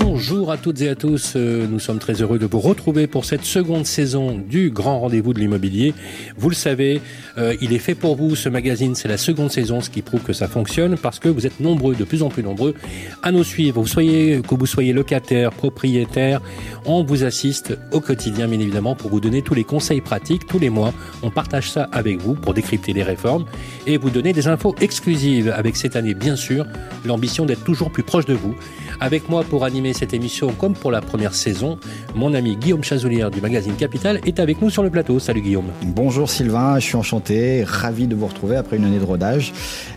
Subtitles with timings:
[0.00, 3.24] Bonjour à toutes et à tous, euh, nous sommes très heureux de vous retrouver pour
[3.24, 5.94] cette seconde saison du Grand Rendez-vous de l'immobilier.
[6.36, 7.00] Vous le savez,
[7.38, 10.22] euh, il est fait pour vous, ce magazine, c'est la seconde saison, ce qui prouve
[10.22, 12.74] que ça fonctionne parce que vous êtes nombreux, de plus en plus nombreux,
[13.22, 13.80] à nous suivre.
[13.80, 16.40] Vous soyez, que vous soyez locataire, propriétaire,
[16.86, 20.46] on vous assiste au quotidien, bien évidemment, pour vous donner tous les conseils pratiques.
[20.46, 23.44] Tous les mois, on partage ça avec vous pour décrypter les réformes
[23.86, 26.66] et vous donner des infos exclusives avec cette année, bien sûr,
[27.04, 28.56] l'ambition d'être toujours plus proche de vous.
[29.00, 31.78] Avec moi pour animer cette émission comme pour la première saison,
[32.14, 35.18] mon ami Guillaume Chazoulière du magazine Capital est avec nous sur le plateau.
[35.18, 35.70] Salut Guillaume.
[35.82, 39.52] Bonjour Sylvain, je suis enchanté, ravi de vous retrouver après une année de rodage.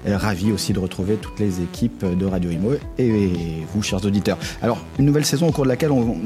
[0.07, 3.31] Euh, ravi aussi de retrouver toutes les équipes de Radio Imo et
[3.73, 4.37] vous, chers auditeurs.
[4.61, 6.17] Alors, une nouvelle saison au cours de laquelle, on,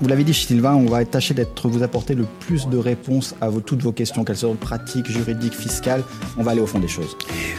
[0.00, 3.48] vous l'avez dit Sylvain, on va tâcher d'être vous apporter le plus de réponses à
[3.64, 6.02] toutes vos questions, qu'elles soient pratiques, juridiques, fiscales.
[6.36, 7.16] On va aller au fond des choses.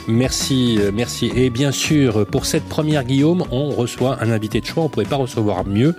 [0.07, 1.31] Merci, euh, merci.
[1.35, 4.83] Et bien sûr, pour cette première Guillaume, on reçoit un invité choix.
[4.83, 5.95] On ne pouvait pas recevoir mieux,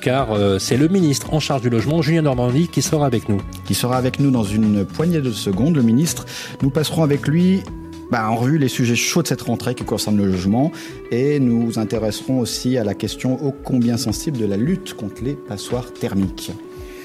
[0.00, 3.40] car euh, c'est le ministre en charge du logement, Julien Normandie, qui sera avec nous.
[3.66, 6.26] Qui sera avec nous dans une poignée de secondes, le ministre.
[6.62, 7.62] Nous passerons avec lui
[8.10, 10.70] bah, en revue les sujets chauds de cette rentrée qui concernent le logement
[11.10, 15.34] et nous intéresserons aussi à la question ô combien sensible de la lutte contre les
[15.34, 16.52] passoires thermiques.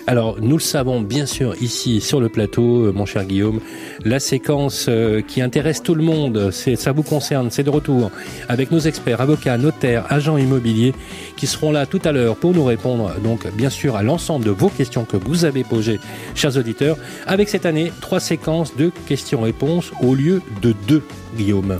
[0.08, 3.60] Alors, nous le savons bien sûr ici sur le plateau, euh, mon cher Guillaume,
[4.04, 8.12] la séquence euh, qui intéresse tout le monde, ça vous concerne, c'est de retour
[8.50, 10.94] avec nos experts, avocats, notaires, agents immobiliers
[11.38, 14.52] qui seront là tout à l'heure pour nous répondre donc bien sûr à l'ensemble de
[14.52, 16.00] vos questions que vous avez posées,
[16.36, 21.04] chers auditeurs, avec cette année trois séquences de questions-réponses au lieu de deux,
[21.38, 21.78] Guillaume.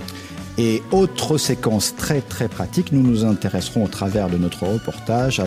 [0.58, 5.46] Et autre séquence très très pratique, nous nous intéresserons au travers de notre reportage à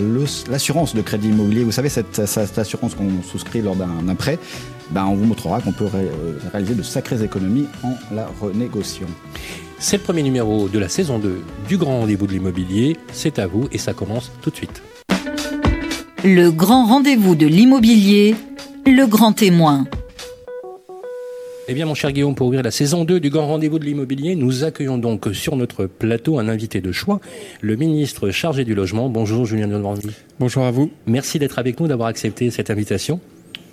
[0.50, 1.64] l'assurance de crédit immobilier.
[1.64, 2.20] Vous savez, cette,
[2.58, 4.40] assurance qu'on souscrit lors d'un prêt,
[4.90, 9.07] ben on vous montrera qu'on peut euh, réaliser de sacrées économies en la renégociant.
[9.78, 12.97] C'est le premier numéro de la saison 2 du Grand Rendez-vous de l'immobilier.
[13.12, 14.81] C'est à vous et ça commence tout de suite.
[16.24, 18.35] Le Grand Rendez-vous de l'immobilier,
[18.88, 19.85] le grand témoin.
[21.68, 24.36] Eh bien, mon cher Guillaume, pour ouvrir la saison 2 du Grand Rendez-vous de l'immobilier,
[24.36, 27.20] nous accueillons donc sur notre plateau un invité de choix,
[27.62, 29.09] le ministre chargé du logement.
[29.09, 30.12] Bonjour, Julien Normandie.
[30.40, 30.92] Bonjour à vous.
[31.08, 33.20] Merci d'être avec nous, d'avoir accepté cette invitation.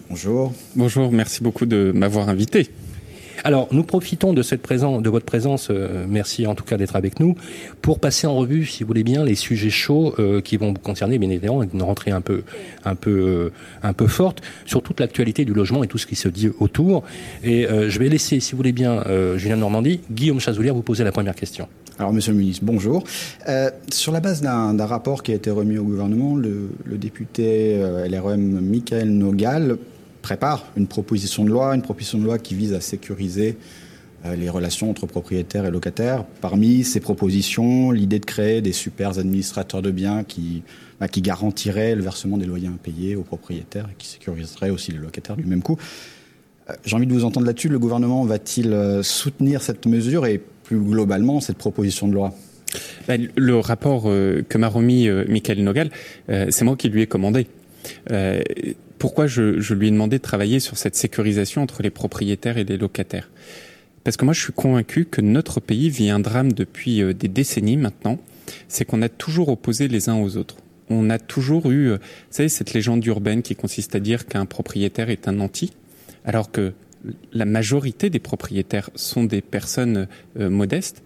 [0.09, 0.55] Bonjour.
[0.75, 2.71] Bonjour, merci beaucoup de m'avoir invité.
[3.45, 6.97] Alors, nous profitons de, cette présence, de votre présence, euh, merci en tout cas d'être
[6.97, 7.35] avec nous,
[7.81, 10.79] pour passer en revue, si vous voulez bien, les sujets chauds euh, qui vont vous
[10.79, 12.43] concerner, bien évidemment, une rentrée un peu,
[12.85, 16.17] un peu, euh, un peu forte sur toute l'actualité du logement et tout ce qui
[16.17, 17.03] se dit autour.
[17.43, 19.03] Et je vais laisser, si vous voulez bien,
[19.37, 21.69] Julien Normandie, Guillaume Chazoulière vous poser la première question.
[21.99, 23.05] Alors, Monsieur le Ministre, bonjour.
[23.91, 27.77] sur la base d'un rapport qui a été remis au gouvernement, le, le député
[28.09, 29.79] LRM Michael Nogal
[30.23, 33.57] prépare une proposition de loi, une proposition de loi qui vise à sécuriser
[34.25, 36.25] euh, les relations entre propriétaires et locataires.
[36.41, 40.63] Parmi ces propositions, l'idée de créer des super administrateurs de biens qui,
[41.01, 44.99] bah, qui garantiraient le versement des loyers impayés aux propriétaires et qui sécuriseraient aussi les
[44.99, 45.77] locataires du même coup.
[46.71, 47.69] Euh, j'ai envie de vous entendre là-dessus.
[47.69, 52.33] Le gouvernement va-t-il euh, soutenir cette mesure et plus globalement cette proposition de loi?
[53.09, 55.91] Ben, Le rapport que m'a remis Michael Nogal,
[56.29, 57.47] c'est moi qui lui ai commandé
[58.99, 62.77] pourquoi je, lui ai demandé de travailler sur cette sécurisation entre les propriétaires et les
[62.77, 63.31] locataires?
[64.05, 67.29] Parce que moi, je suis convaincu que notre pays vit un drame depuis euh, des
[67.29, 68.19] décennies maintenant.
[68.69, 70.57] C'est qu'on a toujours opposé les uns aux autres.
[70.89, 71.99] On a toujours eu, euh,
[72.31, 75.73] savez, cette légende urbaine qui consiste à dire qu'un propriétaire est un anti,
[76.25, 76.73] alors que
[77.33, 80.07] la majorité des propriétaires sont des personnes
[80.39, 81.03] euh, modestes.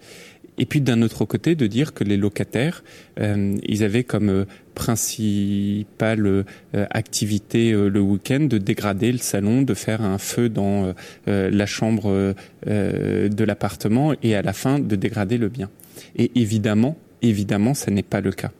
[0.57, 2.83] Et puis d'un autre côté, de dire que les locataires,
[3.19, 6.43] euh, ils avaient comme euh, principale euh,
[6.89, 10.93] activité le week-end de dégrader le salon, de faire un feu dans
[11.25, 12.35] la chambre
[12.65, 15.69] de l'appartement et à la fin de dégrader le bien.
[16.15, 18.51] Et évidemment, évidemment, ça n'est pas le cas.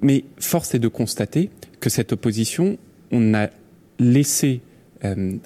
[0.00, 1.50] Mais force est de constater
[1.80, 2.78] que cette opposition,
[3.10, 3.48] on a
[3.98, 4.62] laissé,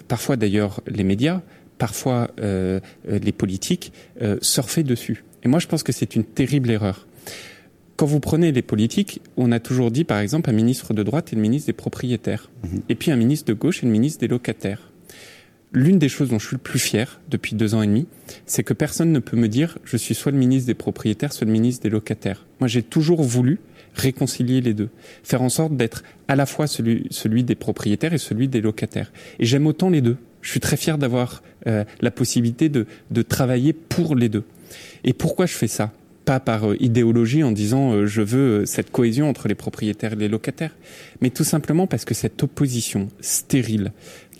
[0.06, 1.43] parfois d'ailleurs les médias,
[1.79, 3.93] parfois les politiques,
[4.41, 5.25] surfer dessus.
[5.44, 7.06] Et moi, je pense que c'est une terrible erreur.
[7.96, 11.32] Quand vous prenez les politiques, on a toujours dit, par exemple, un ministre de droite
[11.32, 12.82] et le ministre des propriétaires, mhm.
[12.88, 14.93] et puis un ministre de gauche et le ministre des locataires.
[15.73, 18.06] L'une des choses dont je suis le plus fier depuis deux ans et demi,
[18.46, 21.44] c'est que personne ne peut me dire je suis soit le ministre des propriétaires, soit
[21.44, 22.46] le ministre des locataires.
[22.61, 23.58] Moi, j'ai toujours voulu
[23.94, 24.88] réconcilier les deux,
[25.25, 29.12] faire en sorte d'être à la fois celui, celui des propriétaires et celui des locataires.
[29.41, 30.17] Et j'aime autant les deux.
[30.41, 34.44] Je suis très fier d'avoir euh, la possibilité de, de travailler pour les deux.
[35.05, 35.93] Et pourquoi je fais ça?
[36.25, 40.76] Pas par idéologie en disant je veux cette cohésion entre les propriétaires et les locataires,
[41.20, 43.93] mais tout simplement parce que cette opposition stérile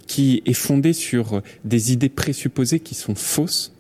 [0.07, 3.73] qui est fondée sur des idées présupposées qui sont fausses,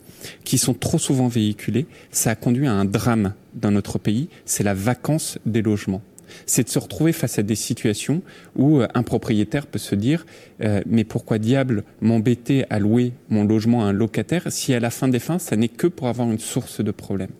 [0.45, 4.65] qui sont trop souvent véhiculées, ça a conduit à un drame dans notre pays, c'est
[4.65, 6.03] la vacance des logements
[6.47, 8.23] c'est de se retrouver face à des situations
[8.57, 10.27] où euh, un propriétaire peut se dire
[10.63, 14.91] euh, mais pourquoi diable m'embêter à louer mon logement à un locataire si à la
[14.91, 17.31] fin des fins ça n'est que pour avoir une source de problème?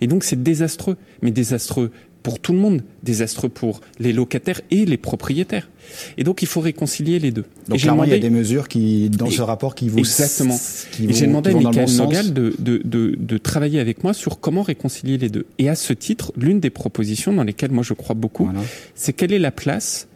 [0.00, 1.90] Et donc c'est désastreux mais désastreux
[2.22, 5.68] pour tout le monde, désastreux pour les locataires et les propriétaires.
[6.16, 7.44] Et donc il faut réconcilier les deux.
[7.68, 10.56] Donc clairement, il y a des mesures qui, dans ce rapport qui vous exactement.
[11.00, 14.62] et j'ai demandé à Michael Nogal de, de, de, de, travailler avec moi sur comment
[14.62, 15.46] réconcilier les deux.
[15.58, 18.48] Et à ce titre, l'une des propositions dans lesquelles moi je crois beaucoup,
[18.94, 20.08] c'est quelle est la place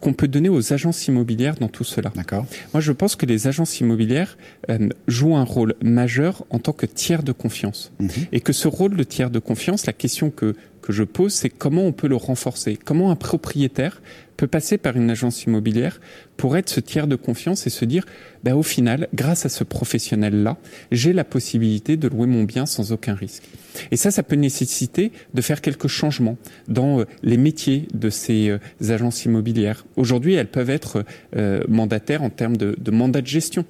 [0.00, 2.12] qu'on peut donner aux agences immobilières dans tout cela?
[2.14, 2.46] D'accord.
[2.72, 4.36] Moi, je pense que les agences immobilières
[4.70, 7.92] euh, jouent un rôle majeur en tant que tiers de confiance.
[8.00, 8.10] Mhm.
[8.32, 11.48] Et que ce rôle de tiers de confiance, la question que que je pose, c'est
[11.48, 12.76] comment on peut le renforcer.
[12.76, 14.02] Comment un propriétaire
[14.36, 15.98] peut passer par une agence immobilière
[16.36, 18.04] pour être ce tiers de confiance et se dire,
[18.42, 20.58] ben, au final, grâce à ce professionnel-là,
[20.92, 23.44] j'ai la possibilité de louer mon bien sans aucun risque.
[23.92, 26.36] Et ça, ça peut nécessiter de faire quelques changements
[26.68, 29.86] dans euh, les métiers de ces euh, agences immobilières.
[29.96, 31.02] Aujourd'hui, elles peuvent être
[31.34, 33.64] euh, mandataires en termes de, de mandat de gestion.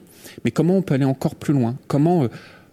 [0.44, 1.76] Mais comment on peut aller encore plus loin?
[1.86, 2.28] Comment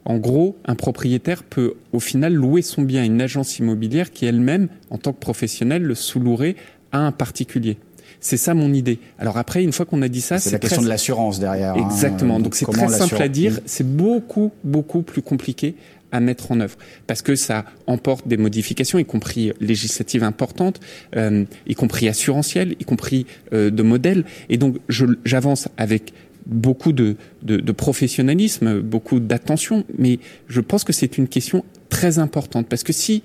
[0.06, 4.26] en gros, un propriétaire peut au final louer son bien à une agence immobilière qui
[4.26, 6.56] elle-même, en tant que professionnelle, le sous-louerait
[6.92, 7.78] à un particulier.
[8.20, 9.00] C'est ça mon idée.
[9.18, 11.76] Alors après, une fois qu'on a dit ça, c'est la question de l'assurance derrière.
[11.76, 11.88] Hein.
[11.90, 12.40] Exactement.
[12.40, 13.60] Donc c'est très simple à dire.
[13.66, 15.76] C'est beaucoup beaucoup plus compliqué
[16.12, 16.78] à mettre en œuvre
[17.08, 20.80] parce que ça emporte des modifications, y compris législatives importantes,
[21.16, 24.26] euh, y compris assurantielles, y compris euh, de modèles.
[24.50, 24.78] Et donc
[25.26, 26.14] j'avance avec
[26.46, 32.68] beaucoup de, de, professionnalisme, beaucoup d'attention, mais je pense que c'est une question très importante
[32.68, 33.24] parce que si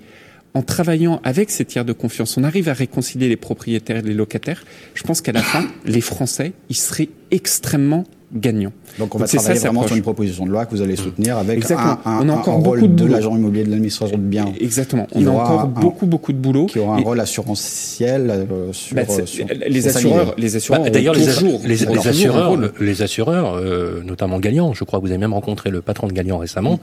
[0.53, 4.13] en travaillant avec ces tiers de confiance, on arrive à réconcilier les propriétaires et les
[4.13, 4.65] locataires,
[4.95, 8.73] je pense qu'à la fin, les Français, ils seraient extrêmement gagnant.
[8.99, 11.69] Donc on va travailler vraiment sur une proposition de loi que vous allez soutenir avec
[11.71, 14.51] un, on a encore beaucoup de, l'agent immobilier de l'administration de biens.
[14.59, 15.07] Exactement.
[15.13, 16.65] On a encore beaucoup beaucoup de boulot.
[16.65, 20.83] Qui aura un rôle assurantiel euh, sur, bah, euh, les, assureurs, les assureurs.
[20.83, 25.33] Bah, D'ailleurs les, assureurs, les assureurs, euh, notamment Gagnant, je crois que vous avez même
[25.33, 26.79] rencontré le patron de Gagnant récemment,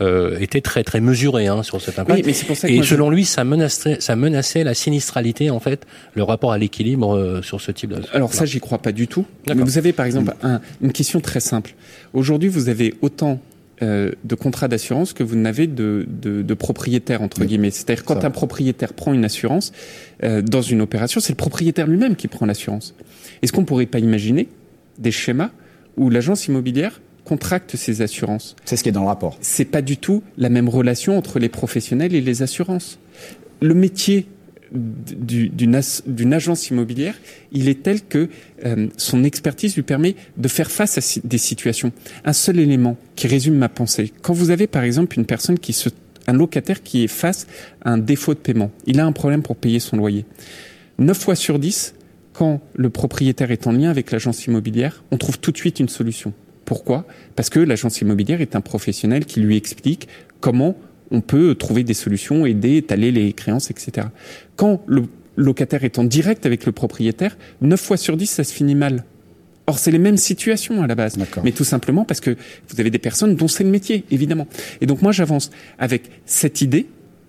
[0.00, 2.18] euh, était très très mesuré hein, sur cet impact.
[2.18, 5.86] Oui, mais pour ça Et selon lui, ça menaçait, ça menaçait la sinistralité en fait,
[6.14, 7.90] le rapport à l'équilibre sur ce type.
[7.90, 8.00] De...
[8.14, 9.26] Alors ça, j'y crois pas du tout.
[9.46, 11.74] Mais vous avez par exemple un, une question très simple.
[12.14, 13.40] Aujourd'hui, vous avez autant
[13.82, 17.70] euh, de contrats d'assurance que vous n'avez de, de, de, propriétaires entre guillemets.
[17.70, 19.72] C'est-à-dire quand un propriétaire prend une assurance
[20.24, 22.94] euh, dans une opération, c'est le propriétaire lui-même qui prend l'assurance.
[23.42, 24.48] Est-ce qu'on pourrait pas imaginer
[24.98, 25.50] des schémas
[25.98, 28.56] où l'agence immobilière contracte ces assurances?
[28.64, 29.36] C'est ce qui est dans le rapport.
[29.42, 32.98] C'est pas du tout la même relation entre les professionnels et les assurances.
[33.60, 34.26] Le métier
[34.72, 37.14] d'une agence immobilière,
[37.52, 38.28] il est tel que
[38.64, 41.92] euh, son expertise lui permet de faire face à des situations.
[42.24, 44.12] Un seul élément qui résume ma pensée.
[44.22, 45.88] Quand vous avez par exemple une personne qui se,
[46.26, 47.46] un locataire qui est face
[47.82, 50.24] à un défaut de paiement, il a un problème pour payer son loyer.
[50.98, 51.94] Neuf fois sur dix,
[52.32, 55.88] quand le propriétaire est en lien avec l'agence immobilière, on trouve tout de suite une
[55.88, 56.32] solution.
[56.64, 57.06] Pourquoi?
[57.36, 60.08] Parce que l'agence immobilière est un professionnel qui lui explique
[60.40, 60.76] comment
[61.10, 64.08] on peut trouver des solutions, aider, étaler les créances, etc.
[64.56, 65.04] Quand le
[65.36, 69.04] locataire est en direct avec le propriétaire, 9 fois sur 10, ça se finit mal.
[69.68, 71.16] Or, c'est les mêmes situations à la base.
[71.42, 72.36] Mais tout simplement parce que
[72.68, 74.46] vous avez des personnes dont c'est le métier, évidemment.
[74.80, 76.86] Et donc, moi, j'avance avec cette idée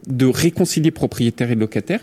[0.07, 2.01] de réconcilier propriétaire et locataire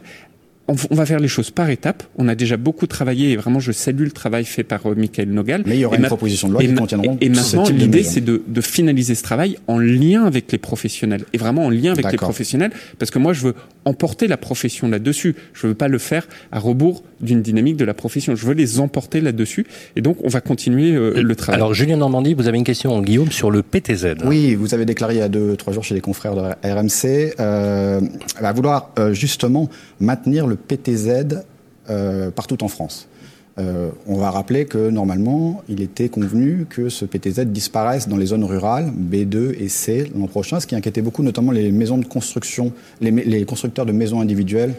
[0.68, 2.02] on, va faire les choses par étapes.
[2.16, 5.28] On a déjà beaucoup travaillé et vraiment je salue le travail fait par euh, Michael
[5.28, 5.62] Nogal.
[5.66, 7.18] Mais il y aura une proposition de loi qui contiendront.
[7.21, 11.38] Et, maintenant, l'idée c'est de, de, finaliser ce travail en lien avec les professionnels et
[11.38, 13.54] vraiment en lien avec les professionnels parce que moi je veux
[13.85, 15.35] emporter la profession là-dessus.
[15.52, 18.35] Je veux pas le faire à rebours d'une dynamique de la profession.
[18.35, 19.66] Je veux les emporter là-dessus
[19.97, 21.61] et donc on va continuer euh, le travail.
[21.61, 24.16] Alors Julien Normandie, vous avez une question Guillaume sur le PTZ.
[24.25, 27.35] Oui, vous avez déclaré il y a deux trois jours chez les confrères de RMC
[27.40, 28.00] euh,
[28.37, 29.68] à vouloir euh, justement
[30.00, 31.44] maintenir le PTZ
[31.90, 33.08] euh, partout en France.
[33.56, 38.26] Euh, on va rappeler que normalement, il était convenu que ce PTZ disparaisse dans les
[38.26, 42.04] zones rurales B2 et C l'an prochain, ce qui inquiétait beaucoup, notamment les maisons de
[42.04, 44.75] construction, les, constructeurs de maisons individuelles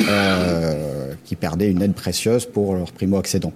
[0.00, 3.52] euh, qui perdaient une aide précieuse pour leurs primo-accédants.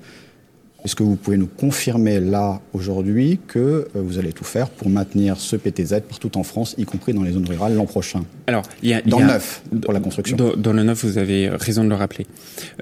[0.84, 4.88] Est-ce que vous pouvez nous confirmer là, aujourd'hui, que euh, vous allez tout faire pour
[4.88, 8.24] maintenir ce PTZ partout en France, y compris dans les zones rurales, l'an prochain?
[8.46, 10.36] Alors, il y a, dans le neuf, pour la construction.
[10.36, 12.26] Dans, le neuf, vous avez raison de le rappeler.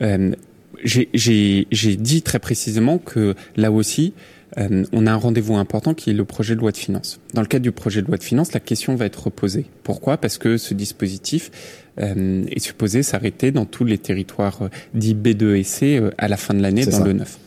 [0.02, 0.32] Euh,
[0.84, 4.12] J'ai dit très précisément que là aussi,
[4.58, 7.18] euh, on a un rendez-vous important qui est le projet de loi de finances.
[7.34, 9.66] Dans le cadre du projet de loi de finances, la question va être reposée.
[9.82, 10.18] Pourquoi?
[10.18, 11.50] Parce que ce dispositif
[12.00, 16.54] euh, est supposé s'arrêter dans tous les territoires dits B2 et C à la fin
[16.54, 17.38] de l'année dans le 9.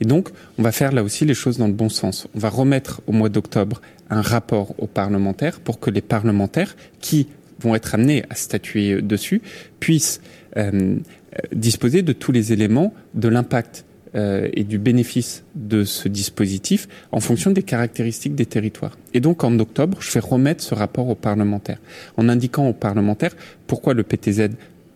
[0.00, 2.28] Et donc, on va faire là aussi les choses dans le bon sens.
[2.34, 3.80] On va remettre au mois d'octobre
[4.10, 7.28] un rapport aux parlementaires pour que les parlementaires qui
[7.60, 9.42] vont être amenés à statuer dessus
[9.80, 10.20] puissent
[11.52, 17.20] disposer de tous les éléments de l'impact euh, et du bénéfice de ce dispositif en
[17.20, 18.96] fonction des caractéristiques des territoires.
[19.12, 21.78] Et donc en octobre, je vais remettre ce rapport aux parlementaires
[22.16, 24.48] en indiquant aux parlementaires pourquoi le PTZ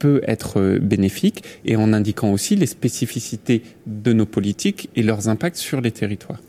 [0.03, 5.29] peut être euh, bénéfique et en indiquant aussi les spécificités de nos politiques et leurs
[5.29, 6.41] impacts sur les territoires.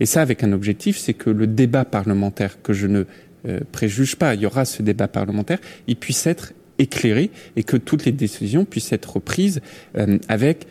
[0.00, 3.04] Et ça avec un objectif, c'est que le débat parlementaire que je ne
[3.46, 7.76] euh, préjuge pas, il y aura ce débat parlementaire, il puisse être éclairé et que
[7.76, 9.60] toutes les décisions puissent être prises
[9.98, 10.66] euh, avec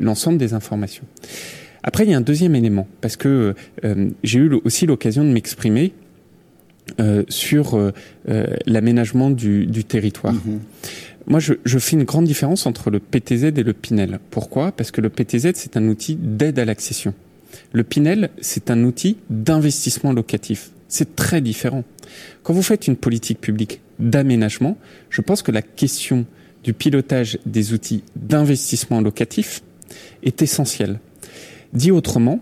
[0.00, 1.04] l'ensemble des informations.
[1.84, 3.54] Après, il y a un deuxième élément, parce que
[4.24, 5.92] j'ai eu aussi l'occasion de m'exprimer
[7.28, 7.92] sur
[8.66, 10.34] l'aménagement du, territoire.
[10.34, 10.58] Mm-hmm.
[11.28, 14.18] Moi, je, je, fais une grande différence entre le PTZ et le Pinel.
[14.30, 14.72] Pourquoi?
[14.72, 17.12] Parce que le PTZ, c'est un outil d'aide à l'accession.
[17.72, 20.70] Le Pinel, c'est un outil d'investissement locatif.
[20.88, 21.84] C'est très différent.
[22.42, 24.78] Quand vous faites une politique publique d'aménagement,
[25.10, 26.24] je pense que la question
[26.64, 29.62] du pilotage des outils d'investissement locatif
[30.22, 30.98] est essentielle.
[31.74, 32.40] Dit autrement,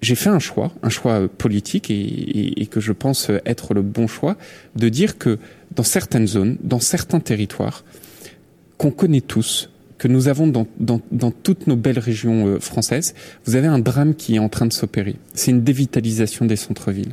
[0.00, 4.36] j'ai fait un choix, un choix politique et, que je pense être le bon choix,
[4.76, 5.38] de dire que
[5.74, 7.84] dans certaines zones, dans certains territoires,
[8.78, 13.14] qu'on connaît tous, que nous avons dans, toutes nos belles régions euh, françaises,
[13.44, 15.16] vous avez un drame qui est en train de s'opérer.
[15.34, 17.12] C'est une dévitalisation des centres-villes.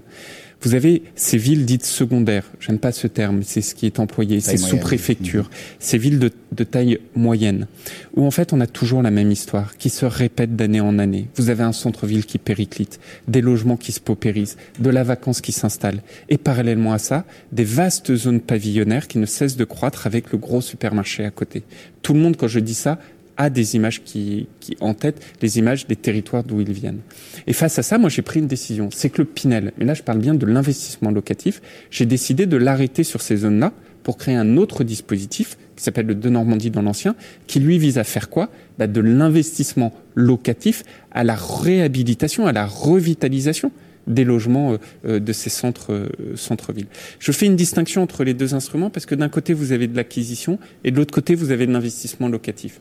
[0.61, 4.39] Vous avez ces villes dites secondaires, j'aime pas ce terme, c'est ce qui est employé,
[4.39, 5.77] ces sous-préfectures, mmh.
[5.79, 7.67] ces villes de, de, taille moyenne,
[8.15, 11.27] où en fait on a toujours la même histoire, qui se répète d'année en année.
[11.35, 15.51] Vous avez un centre-ville qui périclite, des logements qui se paupérisent, de la vacance qui
[15.51, 20.31] s'installe, et parallèlement à ça, des vastes zones pavillonnaires qui ne cessent de croître avec
[20.31, 21.63] le gros supermarché à côté.
[22.01, 22.99] Tout le monde, quand je dis ça,
[23.38, 27.00] a des images qui, qui en tête, les images des territoires d'où ils viennent.
[27.46, 28.89] Et face à ça, moi j'ai pris une décision.
[28.91, 32.58] C'est que le Pinel, mais là je parle bien de l'investissement locatif, j'ai décidé de
[32.58, 36.82] l'arrêter sur ces zones-là pour créer un autre dispositif qui s'appelle le De Normandie dans
[36.82, 37.15] l'ancien,
[37.46, 38.50] qui lui vise à faire quoi?
[38.77, 43.72] Bah, De l'investissement locatif à la réhabilitation, à la revitalisation
[44.08, 46.88] des logements euh, euh, de ces centres euh, centres-villes.
[47.20, 49.96] Je fais une distinction entre les deux instruments parce que d'un côté vous avez de
[49.96, 52.79] l'acquisition et de l'autre côté vous avez de l'investissement locatif.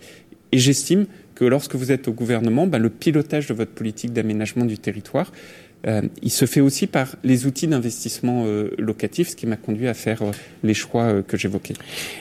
[0.56, 4.64] Et j'estime que lorsque vous êtes au gouvernement, ben, le pilotage de votre politique d'aménagement
[4.64, 5.30] du territoire,
[5.86, 9.86] euh, il se fait aussi par les outils d'investissement euh, locatif, ce qui m'a conduit
[9.86, 10.32] à faire euh,
[10.64, 11.74] les choix que j'évoquais.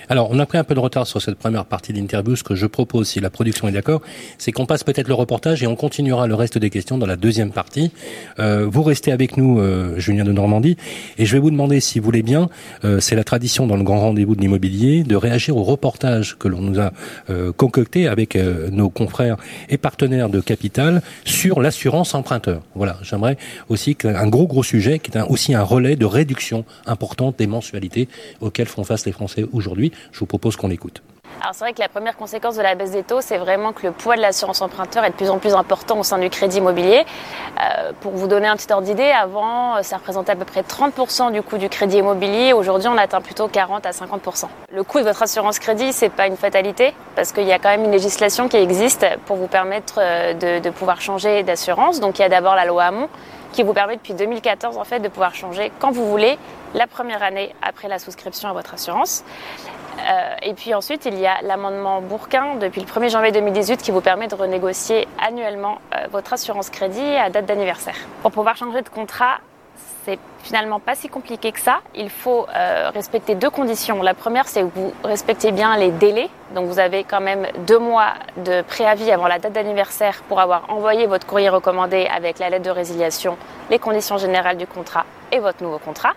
[0.08, 2.36] Alors, on a pris un peu de retard sur cette première partie d'interview.
[2.36, 4.02] Ce que je propose, si la production est d'accord,
[4.38, 7.16] c'est qu'on passe peut-être le reportage et on continuera le reste des questions dans la
[7.16, 7.92] deuxième partie.
[8.38, 9.62] vous restez avec nous,
[9.98, 10.78] Julien de Normandie,
[11.18, 12.50] et je vais vous demander, si vous voulez bien,
[13.00, 16.62] c'est la tradition dans le grand rendez-vous de l'immobilier, de réagir au reportage que l'on
[16.62, 16.92] nous a
[17.58, 18.36] concocté avec
[18.72, 19.38] nos confrères
[19.70, 22.62] et partenaires de Capital sur l'assurance emprunteur.
[22.76, 23.38] Voilà, j'aimerais
[23.70, 28.08] aussi un gros gros sujet qui est aussi un relais de réduction importante des mensualités
[28.42, 29.92] auxquelles font face les Français aujourd'hui.
[30.12, 31.02] Je vous propose qu'on l'écoute.
[31.42, 33.86] Alors c'est vrai que la première conséquence de la baisse des taux, c'est vraiment que
[33.86, 36.58] le poids de l'assurance emprunteur est de plus en plus important au sein du crédit
[36.58, 37.06] immobilier.
[37.62, 41.32] Euh, pour vous donner un petit ordre d'idée, avant, ça représentait à peu près 30%
[41.32, 42.54] du coût du crédit immobilier.
[42.54, 44.46] Aujourd'hui, on atteint plutôt 40 à 50%.
[44.74, 47.70] Le coût de votre assurance crédit, c'est pas une fatalité parce qu'il y a quand
[47.70, 52.00] même une législation qui existe pour vous permettre euh, de, de pouvoir changer d'assurance.
[52.00, 53.10] Donc il y a d'abord la loi Hamon
[53.56, 56.38] qui vous permet depuis 2014 en fait de pouvoir changer quand vous voulez
[56.74, 59.24] la première année après la souscription à votre assurance.
[59.98, 63.92] Euh, et puis ensuite, il y a l'amendement Bourquin depuis le 1er janvier 2018 qui
[63.92, 67.96] vous permet de renégocier annuellement euh, votre assurance crédit à date d'anniversaire.
[68.22, 69.40] Pour pouvoir changer de contrat,
[70.06, 71.80] c'est finalement pas si compliqué que ça.
[71.96, 74.04] Il faut euh, respecter deux conditions.
[74.04, 76.30] La première, c'est que vous respectez bien les délais.
[76.54, 80.70] Donc vous avez quand même deux mois de préavis avant la date d'anniversaire pour avoir
[80.70, 83.36] envoyé votre courrier recommandé avec la lettre de résiliation,
[83.72, 86.14] les conditions générales du contrat et votre nouveau contrat.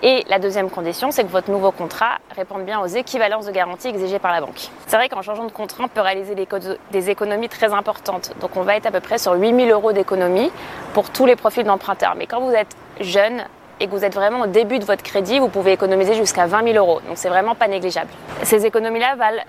[0.00, 3.88] Et la deuxième condition, c'est que votre nouveau contrat réponde bien aux équivalences de garantie
[3.88, 4.68] exigées par la banque.
[4.86, 8.32] C'est vrai qu'en changeant de contrat, on peut réaliser des économies très importantes.
[8.40, 10.52] Donc on va être à peu près sur 8000 euros d'économie
[10.94, 12.14] pour tous les profils d'emprunteurs.
[12.16, 13.44] Mais quand vous êtes jeune
[13.80, 16.72] et que vous êtes vraiment au début de votre crédit, vous pouvez économiser jusqu'à 20
[16.72, 17.00] 000 euros.
[17.06, 18.10] Donc c'est vraiment pas négligeable.
[18.42, 19.42] Ces économies-là valent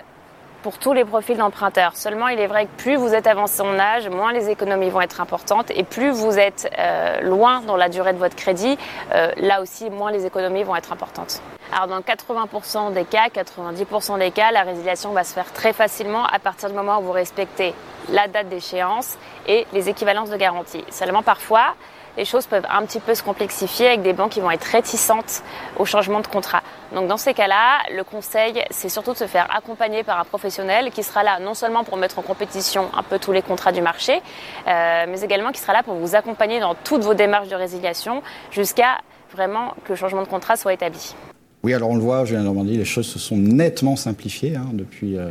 [0.62, 1.96] pour tous les profils d'emprunteurs.
[1.96, 5.00] Seulement, il est vrai que plus vous êtes avancé en âge, moins les économies vont
[5.00, 8.78] être importantes et plus vous êtes euh, loin dans la durée de votre crédit,
[9.14, 11.40] euh, là aussi, moins les économies vont être importantes.
[11.72, 16.24] Alors, dans 80% des cas, 90% des cas, la résiliation va se faire très facilement
[16.26, 17.74] à partir du moment où vous respectez
[18.10, 19.16] la date d'échéance
[19.46, 20.84] et les équivalences de garantie.
[20.90, 21.74] Seulement, parfois,
[22.16, 25.42] les choses peuvent un petit peu se complexifier avec des banques qui vont être réticentes
[25.78, 26.62] au changement de contrat.
[26.94, 30.90] Donc dans ces cas-là, le conseil, c'est surtout de se faire accompagner par un professionnel
[30.90, 33.80] qui sera là non seulement pour mettre en compétition un peu tous les contrats du
[33.80, 34.20] marché,
[34.66, 38.22] euh, mais également qui sera là pour vous accompagner dans toutes vos démarches de résiliation
[38.50, 38.98] jusqu'à
[39.32, 41.14] vraiment que le changement de contrat soit établi.
[41.62, 44.68] Oui, alors on le voit, Julien Normandie, les choses se sont nettement simplifiées hein,
[45.02, 45.30] euh,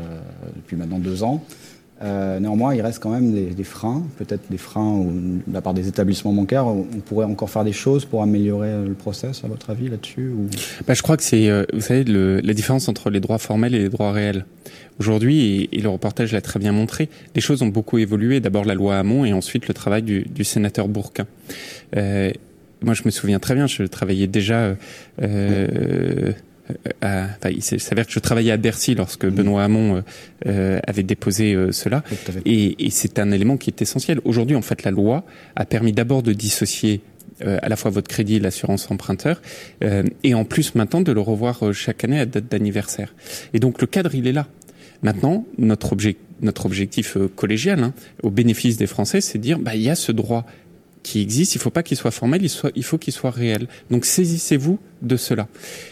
[0.56, 1.44] depuis maintenant deux ans.
[2.02, 5.88] Euh, néanmoins, il reste quand même des, freins, peut-être des freins de la part des
[5.88, 6.66] établissements bancaires.
[6.66, 10.48] On pourrait encore faire des choses pour améliorer le process, à votre avis, là-dessus ou...
[10.88, 13.76] bah, Je crois que c'est, euh, vous savez, le, la différence entre les droits formels
[13.76, 14.46] et les droits réels.
[15.00, 18.40] Aujourd'hui, et, le reportage l'a très bien montré, les choses ont beaucoup évolué.
[18.40, 21.26] D'abord la loi Hamon et ensuite le travail du, du sénateur Bourquin.
[21.98, 22.32] Euh,
[22.82, 24.76] moi, je me souviens très bien, je travaillais déjà...
[25.22, 26.32] Euh,
[27.04, 30.02] euh, enfin, il s'avère que je travaillais à Bercy lorsque Benoît Hamon euh,
[30.48, 32.04] euh, avait déposé cela,
[32.46, 34.20] et, et c'est un élément qui est essentiel.
[34.26, 37.02] Aujourd'hui, en fait, la loi a permis d'abord de dissocier
[37.42, 39.42] à la fois votre crédit et l'assurance emprunteur,
[40.24, 43.16] et en plus maintenant de le revoir chaque année à date d'anniversaire.
[43.54, 44.48] Et donc le cadre, il est là.
[45.04, 49.76] Maintenant, notre, objectif, notre objectif collégial, hein, au bénéfice des Français, c'est de dire, bah,
[49.76, 50.46] il y a ce droit
[51.04, 53.68] qui existe, il faut pas qu'il soit formel, il, soit, il faut qu'il soit réel.
[53.90, 55.48] Donc saisissez-vous de cela.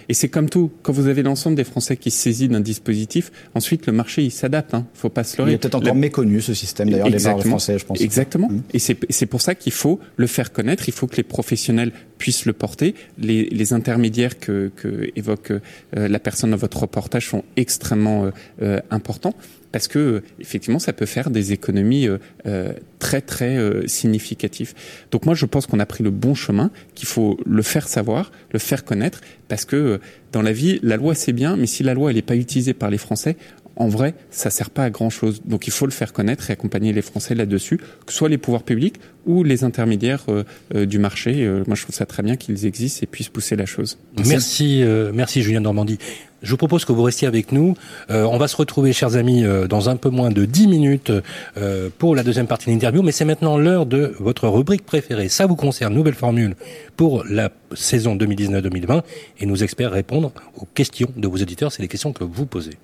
[0.10, 3.32] Et c'est comme tout, quand vous avez l'ensemble des Français qui se saisissent d'un dispositif,
[3.56, 5.52] ensuite le marché il s'adapte, hein, faut pas se leurrer.
[5.52, 8.02] Il est peut-être encore méconnu ce système d'ailleurs des Français, je pense.
[8.02, 8.50] Exactement.
[8.50, 8.62] Mmh.
[8.74, 12.46] Et c'est pour ça qu'il faut le faire connaître, il faut que les professionnels puissent
[12.46, 12.96] le porter.
[13.18, 15.60] Les, les intermédiaires que, que évoque euh,
[16.08, 19.34] la personne dans votre reportage sont extrêmement euh, euh importants
[19.78, 22.18] parce que effectivement ça peut faire des économies euh,
[22.48, 24.74] euh, très très euh, significatives.
[25.12, 28.32] Donc moi je pense qu'on a pris le bon chemin, qu'il faut le faire savoir,
[28.52, 30.00] le faire connaître, parce que
[30.32, 32.74] dans la vie la loi c'est bien, mais si la loi elle n'est pas utilisée
[32.74, 33.38] par les Français,
[33.76, 35.44] en vrai, ça sert pas à grand chose.
[35.46, 38.40] Donc il faut le faire connaître et accompagner les Français là-dessus, que ce soit les
[38.40, 38.96] pouvoirs publics
[39.28, 40.26] ou les intermédiaires
[40.74, 41.48] du marché.
[41.68, 44.00] moi, je trouve ça très bien qu'ils existent et puissent pousser la chose.
[44.26, 46.00] Merci, merci Julien Normandie.
[46.44, 47.76] Je vous propose que vous restiez avec nous.
[48.12, 51.12] Euh, on va se retrouver, chers amis, euh, dans un peu moins de 10 minutes
[51.58, 53.02] euh, pour la deuxième partie de l'interview.
[53.02, 55.30] Mais c'est maintenant l'heure de votre rubrique préférée.
[55.30, 56.56] Ça vous concerne, nouvelle formule
[56.96, 59.02] pour la saison 2019-2020.
[59.40, 61.72] Et nos experts répondre aux questions de vos auditeurs.
[61.72, 62.78] C'est les questions que vous posez.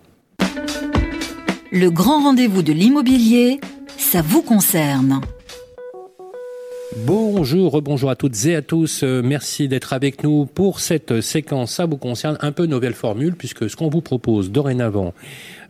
[1.71, 3.59] Le grand rendez-vous de l'immobilier,
[3.97, 5.21] ça vous concerne.
[6.97, 9.01] Bonjour, rebonjour à toutes et à tous.
[9.03, 11.73] Euh, merci d'être avec nous pour cette séquence.
[11.73, 15.13] Ça vous concerne un peu nouvelle formule puisque ce qu'on vous propose dorénavant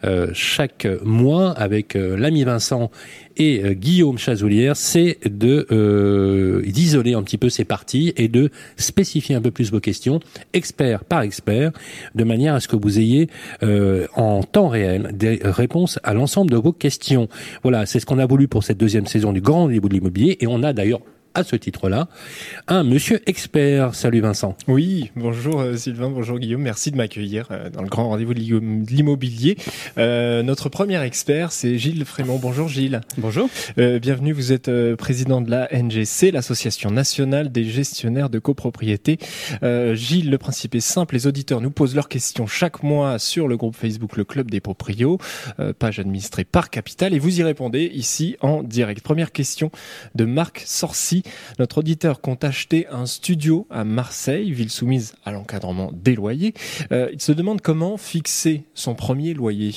[0.04, 2.92] euh, chaque mois avec euh, l'ami Vincent
[3.38, 9.42] et Guillaume Chazoulière, c'est de d'isoler un petit peu ces parties et de spécifier un
[9.42, 10.20] peu plus vos questions,
[10.54, 11.72] expert par expert,
[12.14, 13.30] de manière à ce que vous ayez
[13.64, 17.28] en temps réel des réponses à l'ensemble de vos questions.
[17.64, 20.38] Voilà, c'est ce qu'on a voulu pour cette deuxième saison du Grand Rendez-vous de l'immobilier
[20.40, 21.02] et on a d'ailleurs
[21.36, 22.08] à ce titre-là
[22.68, 23.96] un monsieur expert.
[23.96, 24.56] Salut Vincent.
[24.68, 28.40] Oui, bonjour euh, Sylvain, bonjour Guillaume, merci de m'accueillir euh, dans le grand rendez-vous de
[28.40, 29.58] l'immobilier.
[29.98, 32.38] Euh, notre premier expert, c'est Gilles Frémont.
[32.38, 33.02] Bonjour Gilles.
[33.18, 33.50] Bonjour.
[33.78, 39.18] Euh, bienvenue, vous êtes président de la NGC, l'Association nationale des gestionnaires de copropriété.
[39.94, 43.58] Gilles, le principe est simple, les auditeurs nous posent leurs questions chaque mois sur le
[43.58, 45.18] groupe Facebook Le Club des Proprios,
[45.80, 49.02] page administrée par Capital, et vous y répondez ici en direct.
[49.02, 49.72] Première question
[50.16, 51.23] de Marc Sorcy
[51.60, 56.54] notre auditeur compte acheter un studio à Marseille, ville soumise à l'encadrement des loyers.
[56.92, 59.74] Euh, il se demande comment fixer son premier loyer.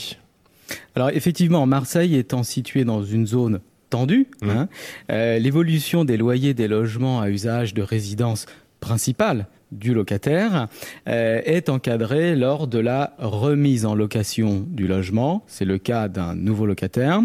[0.95, 4.51] Alors effectivement, Marseille étant située dans une zone tendue, mmh.
[4.51, 4.69] hein,
[5.11, 8.47] euh, l'évolution des loyers des logements à usage de résidence
[8.81, 10.69] principale du locataire
[11.09, 16.35] euh, est encadré lors de la remise en location du logement, c'est le cas d'un
[16.35, 17.21] nouveau locataire,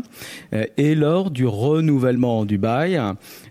[0.54, 3.00] euh, et lors du renouvellement du bail,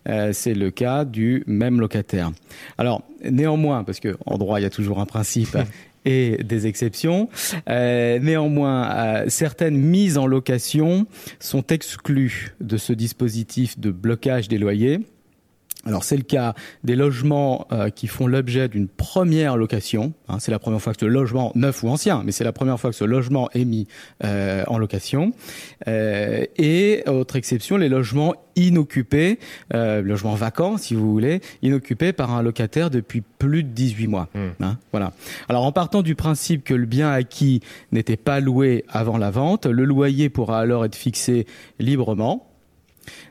[0.09, 2.33] euh, c'est le cas du même locataire.
[2.79, 5.57] Alors néanmoins, parce que en droit il y a toujours un principe.
[6.07, 7.29] et des exceptions.
[7.69, 11.07] néanmoins, certaines mises en location
[11.41, 15.01] sont exclues de ce dispositif de blocage des loyers
[15.87, 20.13] Alors c'est le cas des logements euh, qui font l'objet d'une première location.
[20.29, 22.79] Hein, c'est la première fois que ce logement neuf ou ancien, mais c'est la première
[22.79, 23.89] fois que ce logement est mis
[24.23, 25.33] euh, en location.
[25.89, 29.39] Euh, et autre exception, les logements inoccupés,
[29.73, 34.29] logements vacants si vous voulez, inoccupés par un locataire depuis plus de 18 mois.
[34.35, 34.63] Hmm.
[34.63, 35.13] Hein, voilà.
[35.49, 39.65] Alors en partant du principe que le bien acquis n'était pas loué avant la vente,
[39.65, 41.47] le loyer pourra alors être fixé
[41.79, 42.50] librement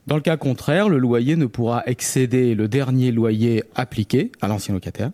[0.08, 4.74] dans le cas contraire, le loyer ne pourra excéder le dernier loyer appliqué à l'ancien
[4.74, 5.12] locataire,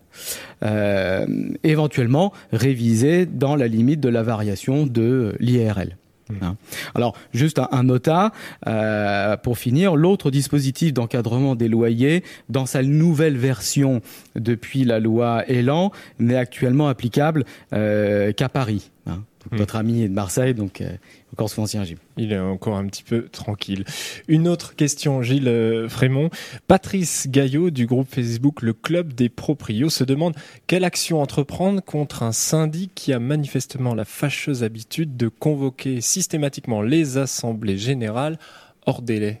[0.64, 1.26] euh,
[1.64, 5.96] éventuellement révisé dans la limite de la variation de l'IRL.
[6.28, 6.34] Mmh.
[6.42, 6.56] Hein.
[6.94, 8.32] Alors, juste un, nota
[8.66, 9.96] euh, pour finir.
[9.96, 14.00] L'autre dispositif d'encadrement des loyers, dans sa nouvelle version
[14.34, 18.90] depuis la loi Elan, n'est actuellement applicable euh, qu'à Paris.
[19.06, 19.22] Hein.
[19.52, 20.96] Votre ami est de Marseille, donc euh,
[21.32, 21.98] encore son ancien Gilles.
[22.16, 23.84] Il est encore un petit peu tranquille.
[24.28, 26.30] Une autre question, Gilles euh, Frémont.
[26.66, 30.34] Patrice Gaillot du groupe Facebook Le Club des Proprios se demande
[30.66, 36.82] quelle action entreprendre contre un syndic qui a manifestement la fâcheuse habitude de convoquer systématiquement
[36.82, 38.38] les assemblées générales
[38.86, 39.40] hors délai.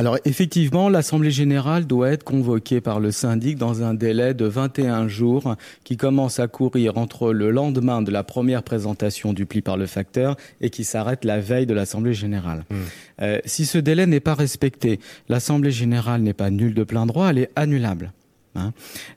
[0.00, 5.08] Alors effectivement, l'Assemblée générale doit être convoquée par le syndic dans un délai de 21
[5.08, 9.76] jours qui commence à courir entre le lendemain de la première présentation du pli par
[9.76, 12.64] le facteur et qui s'arrête la veille de l'Assemblée générale.
[12.70, 12.76] Hmm.
[13.20, 17.28] Euh, si ce délai n'est pas respecté, l'Assemblée générale n'est pas nulle de plein droit,
[17.28, 18.10] elle est annulable.
[18.56, 18.72] Hein.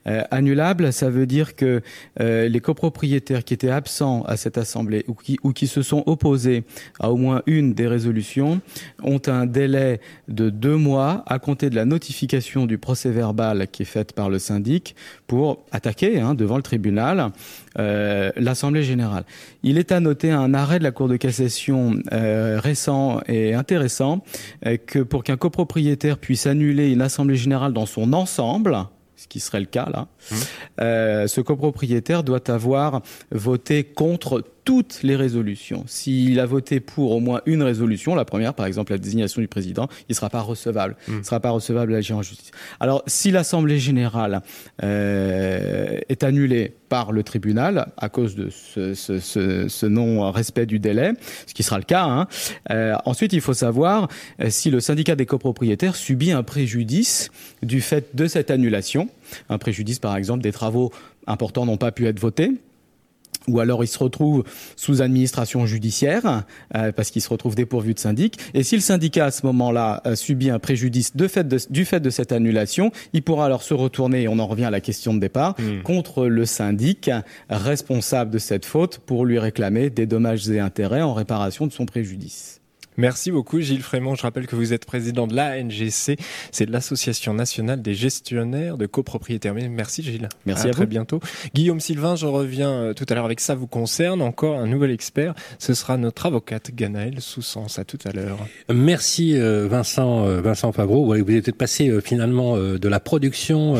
[0.05, 1.81] Euh, annulable, ça veut dire que
[2.19, 6.65] euh, les copropriétaires qui étaient absents à cette assemblée ou qui, se sont opposés
[6.99, 8.61] à au moins une des résolutions
[9.01, 13.83] ont un délai de deux mois à compter de la notification du procès verbal qui
[13.83, 17.31] est faite par le syndic pour attaquer hein, devant le tribunal
[17.79, 19.23] euh, l'Assemblée générale.
[19.63, 24.23] Il est à noter un arrêt de la Cour de cassation récent et intéressant
[24.85, 28.77] que pour qu'un copropriétaire puisse annuler une Assemblée générale dans son ensemble,
[29.15, 30.35] ce qui serait le cas là, mmh.
[30.81, 35.83] euh, ce copropriétaire doit avoir voté contre toutes les résolutions.
[35.87, 39.47] S'il a voté pour au moins une résolution, la première par exemple la désignation du
[39.47, 40.95] président, il ne sera pas recevable.
[41.07, 41.11] Mmh.
[41.11, 42.51] Il ne sera pas recevable à l'agir en justice.
[42.79, 44.41] Alors si l'Assemblée générale
[44.83, 50.77] euh, est annulée par le tribunal à cause de ce, ce, ce, ce non-respect du
[50.77, 51.13] délai,
[51.47, 52.03] ce qui sera le cas.
[52.03, 52.27] Hein.
[52.69, 54.07] Euh, ensuite, il faut savoir
[54.39, 57.31] euh, si le syndicat des copropriétaires subit un préjudice
[57.63, 59.09] du fait de cette annulation,
[59.49, 60.91] un préjudice par exemple des travaux
[61.25, 62.51] importants n'ont pas pu être votés
[63.47, 64.43] ou alors il se retrouve
[64.75, 66.43] sous administration judiciaire
[66.75, 68.37] euh, parce qu'il se retrouve dépourvu de syndic.
[68.53, 71.99] Et si le syndicat à ce moment-là euh, subit un préjudice de fait du fait
[71.99, 75.13] de cette annulation, il pourra alors se retourner, et on en revient à la question
[75.13, 75.83] de départ, hmm.
[75.83, 77.09] contre le syndic
[77.49, 81.85] responsable de cette faute pour lui réclamer des dommages et intérêts en réparation de son
[81.85, 82.62] préjudice.
[82.97, 84.15] Merci beaucoup Gilles Frémont.
[84.15, 86.19] Je rappelle que vous êtes président de l'ANGC,
[86.51, 89.53] c'est l'Association nationale des gestionnaires de copropriétaires.
[89.53, 90.29] Merci Gilles.
[90.45, 91.19] Merci à, très bientôt.
[91.53, 94.21] Guillaume Sylvain, je reviens euh, tout à l'heure avec ça vous concerne.
[94.21, 95.33] Encore un nouvel expert.
[95.59, 97.77] Ce sera notre avocate Ganaël Soussens.
[97.77, 98.37] À tout à l'heure.
[98.73, 101.05] Merci euh, Vincent euh, Vincent Favreau.
[101.05, 103.75] Vous êtes passé finalement de la production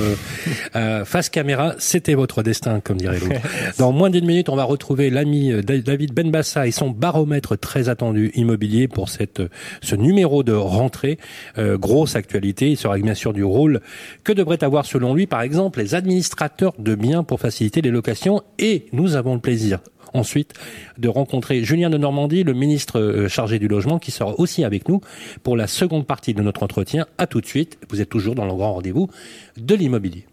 [1.05, 1.75] face caméra.
[1.77, 3.41] C'était votre destin, comme dirait l'autre.
[3.77, 8.31] Dans moins d'une minute, on va retrouver l'ami David Benbassa et son baromètre très attendu
[8.35, 9.41] immobilier pour cette,
[9.81, 11.17] ce numéro de rentrée.
[11.57, 12.71] Euh, grosse actualité.
[12.71, 13.81] Il sera bien sûr du rôle
[14.23, 18.41] que devraient avoir selon lui, par exemple, les administrateurs de biens pour faciliter les locations.
[18.59, 19.79] Et nous avons le plaisir
[20.13, 20.53] ensuite
[20.97, 24.87] de rencontrer Julien de Normandie, le ministre euh, chargé du logement, qui sera aussi avec
[24.87, 25.01] nous
[25.41, 27.05] pour la seconde partie de notre entretien.
[27.17, 27.77] À tout de suite.
[27.89, 29.09] Vous êtes toujours dans le grand rendez-vous
[29.57, 30.25] de l'immobilier.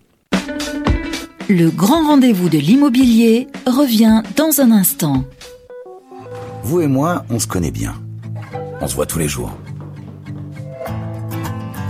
[1.48, 5.24] Le grand rendez-vous de l'immobilier revient dans un instant.
[6.62, 7.94] Vous et moi, on se connaît bien.
[8.82, 9.52] On se voit tous les jours.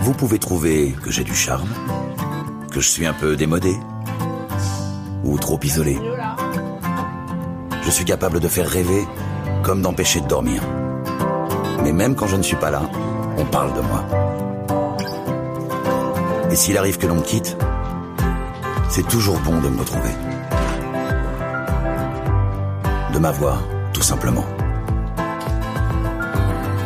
[0.02, 1.68] Vous pouvez trouver que j'ai du charme,
[2.72, 3.76] que je suis un peu démodé,
[5.22, 5.98] ou trop isolé.
[7.82, 9.06] Je suis capable de faire rêver
[9.62, 10.62] comme d'empêcher de dormir.
[11.84, 12.82] Mais même quand je ne suis pas là,
[13.38, 14.04] on parle de moi.
[16.50, 17.56] Et s'il arrive que l'on me quitte,
[18.88, 20.10] c'est toujours bon de me retrouver.
[23.12, 24.44] De m'avoir, tout simplement.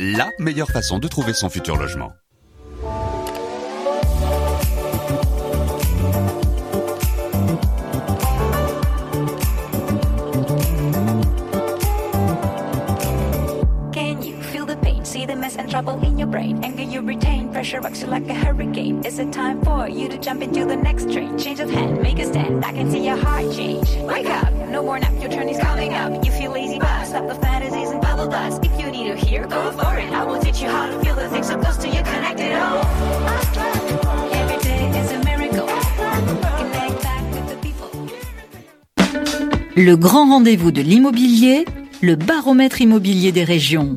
[0.00, 2.12] la meilleure façon de trouver son futur logement
[16.20, 19.02] your brain, anger you retain, pressure rocks you like a hurricane.
[19.06, 21.38] Is it time for you to jump into the next train?
[21.38, 23.88] Change of hand, make a stand, I can see your heart change.
[24.02, 26.22] Wake up, no more nap, your turn is coming up.
[26.22, 28.62] You feel lazy, but stop the fantasies and bubble dust.
[28.62, 30.12] If you need to hear, go for it.
[30.12, 32.52] I will teach you how to feel the things so close to you, connect it
[32.52, 32.84] all.
[34.40, 35.68] Every day is a miracle.
[36.60, 37.90] Connect back with the people.
[39.74, 41.64] Le grand rendez-vous de l'immobilier,
[42.02, 43.96] le baromètre immobilier des régions.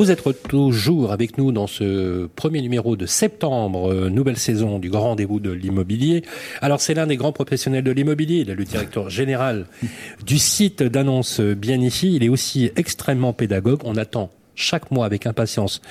[0.00, 4.88] Vous êtes toujours avec nous dans ce premier numéro de septembre, euh, nouvelle saison du
[4.88, 6.22] grand rendez-vous de l'immobilier.
[6.62, 9.66] Alors c'est l'un des grands professionnels de l'immobilier, il est le directeur général
[10.26, 15.26] du site d'annonce Bien ici, il est aussi extrêmement pédagogue, on attend chaque mois avec
[15.26, 15.82] impatience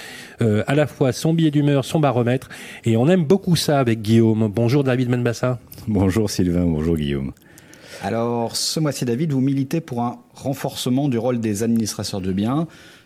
[0.42, 2.50] euh, à la fois son billet d'humeur, son baromètre,
[2.86, 4.52] et on aime beaucoup ça avec Guillaume.
[4.52, 5.60] Bonjour David Menbassa.
[5.88, 7.32] Bonjour Sylvain, bonjour Guillaume.
[8.02, 12.66] Alors, ce mois-ci, David, vous militez pour un renforcement du rôle des administrateurs de biens,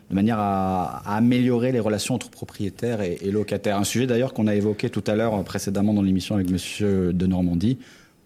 [0.10, 3.78] de manière à, améliorer les relations entre propriétaires et, locataires.
[3.78, 7.26] Un sujet d'ailleurs qu'on a évoqué tout à l'heure précédemment dans l'émission avec Monsieur de
[7.26, 7.78] Normandie.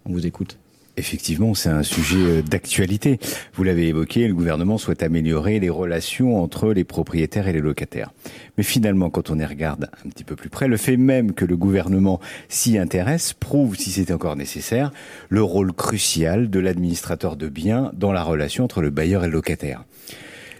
[0.05, 0.57] On vous écoute.
[0.99, 3.19] Effectivement, c'est un sujet euh, d'actualité.
[3.53, 8.11] Vous l'avez évoqué, le gouvernement souhaite améliorer les relations entre les propriétaires et les locataires.
[8.57, 11.45] Mais finalement, quand on y regarde un petit peu plus près, le fait même que
[11.45, 14.91] le gouvernement s'y intéresse prouve, si c'est encore nécessaire,
[15.29, 19.33] le rôle crucial de l'administrateur de biens dans la relation entre le bailleur et le
[19.33, 19.83] locataire.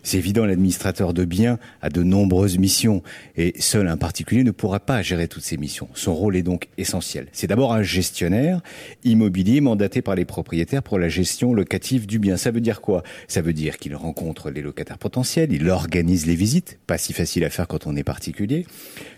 [0.08, 3.04] C'est évident, l'administrateur de biens a de nombreuses missions
[3.36, 5.90] et seul un particulier ne pourra pas gérer toutes ces missions.
[5.96, 7.28] Son rôle est donc essentiel.
[7.34, 8.62] C'est d'abord un gestionnaire
[9.04, 12.38] immobilier mandaté par les propriétaires pour la gestion locative du bien.
[12.38, 13.04] Ça veut dire quoi?
[13.28, 17.44] Ça veut dire qu'il rencontre les locataires potentiels, il organise les visites, pas si facile
[17.44, 18.66] à faire quand on est particulier,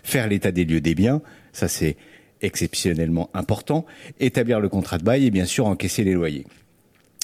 [0.02, 1.22] faire l'état des lieux des biens,
[1.52, 1.96] ça c'est
[2.42, 3.86] exceptionnellement important,
[4.18, 6.46] établir le contrat de bail et bien sûr encaisser les loyers.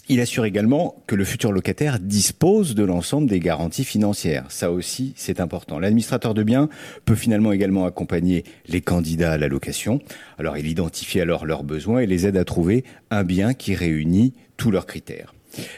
[0.09, 4.45] Il assure également que le futur locataire dispose de l'ensemble des garanties financières.
[4.51, 5.81] Ça aussi, c'est important.
[5.81, 6.69] L'administrateur de biens
[7.05, 10.01] peut finalement également accompagner les candidats à la location.
[10.39, 14.33] Alors, il identifie alors leurs besoins et les aide à trouver un bien qui réunit
[14.57, 15.35] tous leurs critères.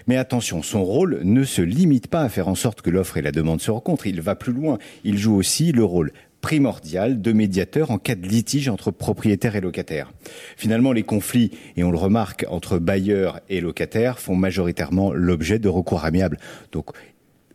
[0.07, 3.23] Mais attention, son rôle ne se limite pas à faire en sorte que l'offre et
[3.23, 4.07] la demande se rencontrent.
[4.07, 4.79] Il va plus loin.
[5.05, 9.61] Il joue aussi le rôle primordial de médiateur en cas de litige entre propriétaires et
[9.61, 10.13] locataires.
[10.57, 15.69] Finalement, les conflits, et on le remarque, entre bailleurs et locataires font majoritairement l'objet de
[15.69, 16.39] recours amiables.
[16.73, 16.91] Donc,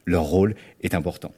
[0.05, 1.31] leur rôle est important.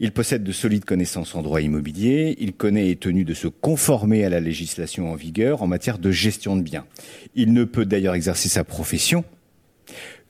[0.00, 3.48] Il possède de solides connaissances en droit immobilier, il connaît et est tenu de se
[3.48, 6.86] conformer à la législation en vigueur en matière de gestion de biens.
[7.34, 9.24] Il ne peut d'ailleurs exercer sa profession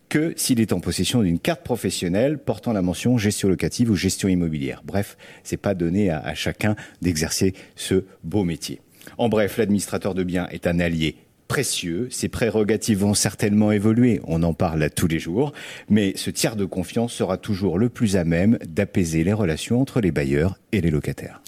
[0.08, 4.28] que s'il est en possession d'une carte professionnelle portant la mention gestion locative ou gestion
[4.28, 4.82] immobilière.
[4.84, 8.80] Bref, c'est pas donné à, chacun d'exercer ce beau métier.
[9.16, 11.16] En bref, l'administrateur de biens est un allié
[11.48, 12.08] précieux.
[12.10, 14.20] Ses prérogatives vont certainement évoluer.
[14.24, 15.52] On en parle à tous les jours.
[15.88, 20.00] Mais ce tiers de confiance sera toujours le plus à même d'apaiser les relations entre
[20.00, 21.40] les bailleurs et les locataires.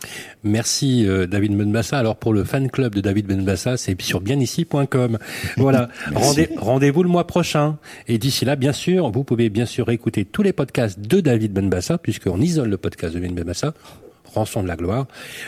[0.42, 1.98] Merci euh, David Benbassa.
[1.98, 5.18] Alors pour le fan club de David Benbassa, c'est sur bienici.com.
[5.58, 5.90] Voilà.
[6.14, 7.78] Rendez, rendez-vous le mois prochain.
[8.08, 11.52] Et d'ici là, bien sûr, vous pouvez bien sûr écouter tous les podcasts de David
[11.52, 13.74] Benbassa, puisqu'on isole le podcast de David Benbassa
[14.34, 15.06] rançon de la gloire.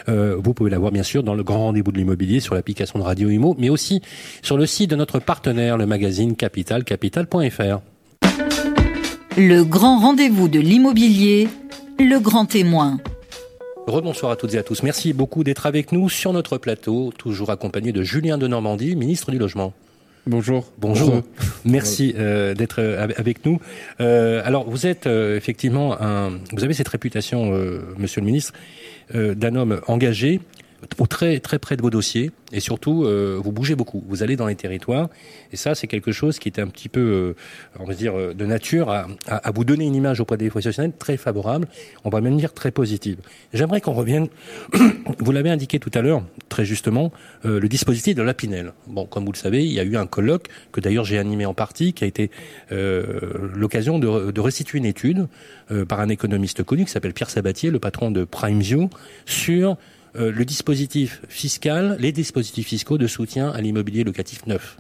[0.09, 2.99] Euh, vous pouvez la voir bien sûr dans le grand rendez-vous de l'immobilier sur l'application
[2.99, 4.03] de Radio Imo, mais aussi
[4.43, 7.81] sur le site de notre partenaire, le magazine Capital, capital.fr.
[9.37, 11.49] Le grand rendez-vous de l'immobilier,
[11.99, 12.99] le grand témoin.
[13.87, 14.83] Rebonsoir à toutes et à tous.
[14.83, 19.31] Merci beaucoup d'être avec nous sur notre plateau, toujours accompagné de Julien de Normandie, ministre
[19.31, 19.73] du Logement.
[20.27, 20.71] Bonjour.
[20.79, 21.23] Bonjour.
[21.65, 23.61] Merci euh, d'être euh, avec nous.
[24.01, 26.39] Euh, alors, vous êtes euh, effectivement un.
[26.53, 28.53] Vous avez cette réputation, euh, Monsieur le Ministre,
[29.17, 30.41] euh, d'un homme engagé,
[30.99, 34.05] au très très près de vos dossiers, et surtout, euh, vous bougez beaucoup.
[34.09, 35.09] Vous allez dans les territoires,
[35.53, 37.35] et ça, c'est quelque chose qui est un petit peu, euh,
[37.79, 40.51] on va dire, euh, de nature à, à, à vous donner une image auprès des
[40.51, 41.69] professionnels très favorable.
[42.05, 43.19] On va même dire très positive.
[43.53, 44.29] J'aimerais qu'on revienne.
[45.19, 47.13] vous l'avez indiqué tout à l'heure, très justement,
[47.45, 48.73] euh, le dispositif de l'Apinel.
[48.87, 51.47] Bon, comme vous le savez, il y a eu un colloque que d'ailleurs j'ai animé
[51.47, 52.31] en partie, qui a été
[52.71, 55.27] euh, l'occasion de, de restituer une étude
[55.71, 58.91] euh, par un économiste connu qui s'appelle Pierre Sabatier, le patron de PrimeView,
[59.27, 59.77] sur
[60.15, 64.79] le dispositif fiscal, les dispositifs fiscaux de soutien à l'immobilier locatif neuf.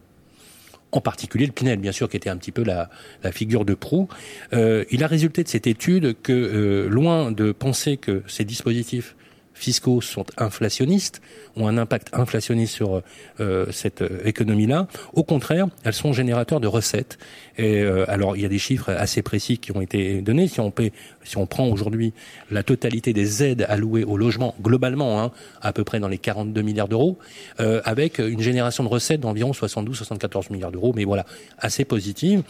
[0.93, 2.91] En particulier le Pinel, bien sûr, qui était un petit peu la,
[3.23, 4.09] la figure de proue.
[4.53, 9.17] Euh, il a résulté de cette étude que, euh, loin de penser que ces dispositifs
[9.63, 11.23] fiscaux sont inflationnistes,
[11.57, 13.03] ont un impact inflationniste sur
[13.41, 14.89] euh, cette euh, économie-là.
[15.13, 17.19] Au contraire, elles sont générateurs de recettes.
[17.59, 20.49] Et euh, alors, il y a des chiffres assez précis qui ont été donnés.
[20.49, 22.13] Si on, paie, si on prend aujourd'hui
[22.51, 26.63] la totalité des aides allouées au logement, globalement, hein, à peu près dans les 42
[26.63, 27.19] milliards d'euros,
[27.61, 31.27] euh, avec une génération de recettes d'environ 72-74 milliards d'euros, mais voilà,
[31.59, 32.43] assez positive.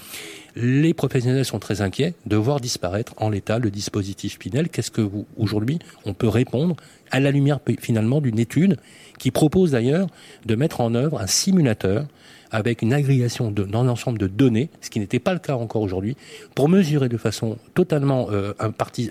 [0.54, 4.68] Les professionnels sont très inquiets de voir disparaître en l'état le dispositif Pinel.
[4.68, 6.76] Qu'est-ce que vous, aujourd'hui, on peut répondre
[7.12, 8.76] à la lumière finalement d'une étude
[9.18, 10.08] qui propose d'ailleurs
[10.46, 12.06] de mettre en œuvre un simulateur
[12.52, 16.16] avec une agrégation d'un ensemble de données, ce qui n'était pas le cas encore aujourd'hui,
[16.54, 18.52] pour mesurer de façon totalement euh,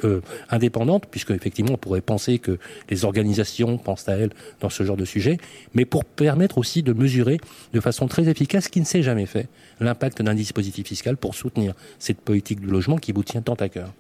[0.03, 2.59] euh, indépendante, puisque effectivement on pourrait penser que
[2.89, 5.37] les organisations pensent à elles dans ce genre de sujet,
[5.73, 7.39] mais pour permettre aussi de mesurer
[7.73, 9.47] de façon très efficace, ce qui ne s'est jamais fait,
[9.79, 13.69] l'impact d'un dispositif fiscal pour soutenir cette politique du logement qui vous tient tant à
[13.69, 13.91] cœur.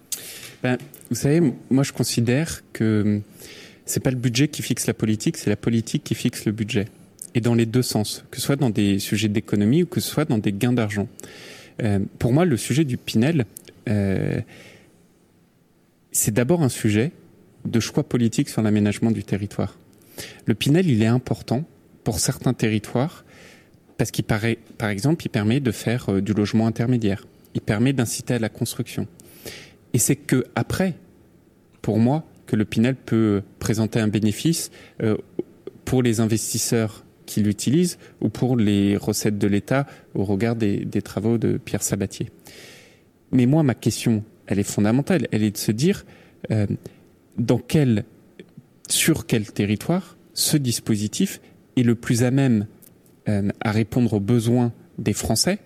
[0.61, 0.77] Ben,
[1.09, 3.21] vous savez, moi je considère que
[3.91, 6.85] c'est pas le budget qui fixe la politique, c'est la politique qui fixe le budget
[7.33, 10.09] et dans les deux sens, que ce soit dans des sujets d'économie ou que ce
[10.09, 11.07] soit dans des gains d'argent.
[11.83, 13.45] Euh, pour moi, le sujet du Pinel,
[13.89, 14.41] euh,
[16.11, 17.11] c'est d'abord un sujet
[17.65, 19.77] de choix politique sur l'aménagement du territoire.
[20.45, 21.63] Le Pinel, il est important
[22.03, 23.23] pour certains territoires
[23.97, 27.25] parce qu'il paraît, par exemple, il permet de faire euh, du logement intermédiaire.
[27.53, 29.07] Il permet d'inciter à la construction.
[29.93, 30.95] Et c'est que après,
[31.81, 35.15] pour moi, que le Pinel peut présenter un bénéfice euh,
[35.85, 41.37] pour les investisseurs qui l'utilisent ou pour les recettes de l'État au regard des, travaux
[41.37, 42.27] de Pierre Sabatier.
[43.31, 45.29] Mais moi, ma question, elle est fondamentale.
[45.31, 46.03] Elle est de se dire
[46.51, 46.67] euh,
[47.37, 48.03] dans quel,
[48.89, 51.39] sur quel territoire ce dispositif
[51.77, 52.67] est le plus à même
[53.29, 55.59] euh, à répondre aux besoins des Français.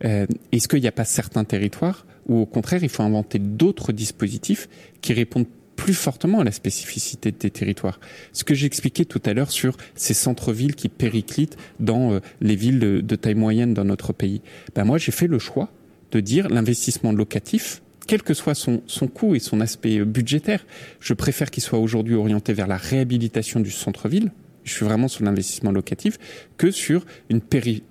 [0.00, 4.68] Est-ce qu'il n'y a pas certains territoires où, au contraire, il faut inventer d'autres dispositifs
[5.00, 5.46] qui répondent
[5.88, 7.98] plus fortement à la spécificité des territoires.
[8.34, 12.78] Ce que j'expliquais tout à l'heure sur ces centres-villes qui périclitent dans euh, les villes
[12.78, 14.42] de, taille moyenne dans notre pays.
[14.74, 15.70] Ben moi, j'ai fait le choix
[16.12, 20.66] de dire l'investissement locatif, quel que soit son, son coût et son aspect euh, budgétaire,
[21.00, 24.30] je préfère qu'il soit aujourd'hui orienté vers la réhabilitation du centre-ville,
[24.64, 26.18] je suis vraiment sur l'investissement locatif,
[26.58, 27.82] que sur une péri,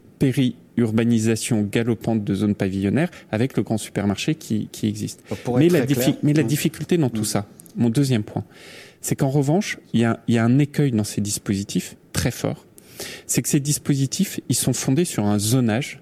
[0.77, 5.23] urbanisation galopante de zones pavillonnaires avec le grand supermarché qui, qui existe.
[5.57, 5.83] Mais la,
[6.21, 8.43] mais la, difficulté dans tout ça, mon deuxième point,
[9.01, 12.31] c'est qu'en revanche, il y, a, il y a un écueil dans ces dispositifs très
[12.31, 12.65] fort.
[13.27, 16.01] C'est que ces dispositifs, ils sont fondés sur un zonage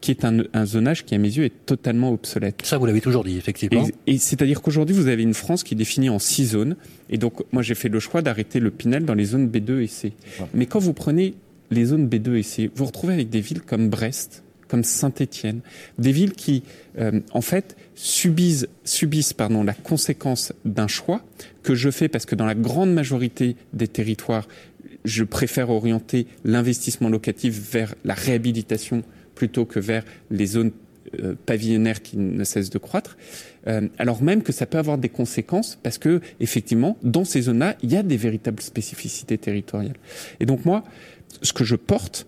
[0.00, 2.60] qui est un, un, zonage qui, à mes yeux, est totalement obsolète.
[2.64, 3.88] Ça, vous l'avez toujours dit, effectivement.
[4.06, 6.76] Et, c'est-à-dire qu'aujourd'hui, vous avez une France qui est définie en six zones.
[7.10, 9.86] Et donc, moi, j'ai fait le choix d'arrêter le Pinel dans les zones B2 et
[9.86, 10.12] C.
[10.54, 11.34] Mais quand vous prenez
[11.70, 15.60] les zones B2 et C, vous, vous retrouvez avec des villes comme Brest, comme Saint-Étienne,
[15.98, 16.62] des villes qui,
[16.98, 18.66] euh, en fait, subissent,
[19.64, 21.22] la conséquence d'un choix
[21.62, 24.46] que je fais parce que dans la grande majorité des territoires,
[25.04, 29.02] je préfère orienter l'investissement locatif vers la réhabilitation
[29.34, 30.72] plutôt que vers les zones
[31.20, 33.16] euh, pavillonnaires qui ne cessent de croître,
[33.68, 37.76] euh, alors même que ça peut avoir des conséquences parce que effectivement, dans ces zones-là,
[37.82, 39.96] il y a des véritables spécificités territoriales.
[40.40, 40.82] Et donc moi,
[41.42, 42.26] ce que je porte,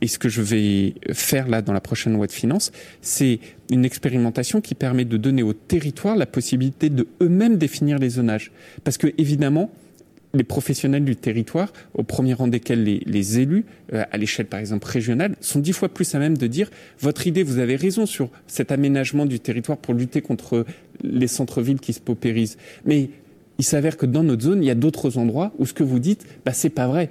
[0.00, 3.84] et ce que je vais faire là dans la prochaine loi de finances, c'est une
[3.84, 8.52] expérimentation qui permet de donner aux territoires la possibilité de eux-mêmes définir les zonages.
[8.84, 9.70] Parce que évidemment,
[10.34, 14.86] les professionnels du territoire, au premier rang desquels les, élus, euh, à l'échelle par exemple
[14.86, 18.30] régionale, sont dix fois plus à même de dire votre idée, vous avez raison sur
[18.46, 20.64] cet aménagement du territoire pour lutter contre
[21.02, 22.56] les centres-villes qui se paupérisent.
[22.84, 23.10] Mais
[23.58, 25.98] il s'avère que dans notre zone, il y a d'autres endroits où ce que vous
[25.98, 27.10] dites, bah, c'est pas vrai.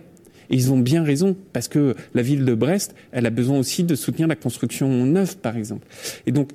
[0.49, 3.83] Et ils ont bien raison, parce que la ville de Brest, elle a besoin aussi
[3.83, 5.87] de soutenir la construction neuve, par exemple.
[6.25, 6.51] Et donc,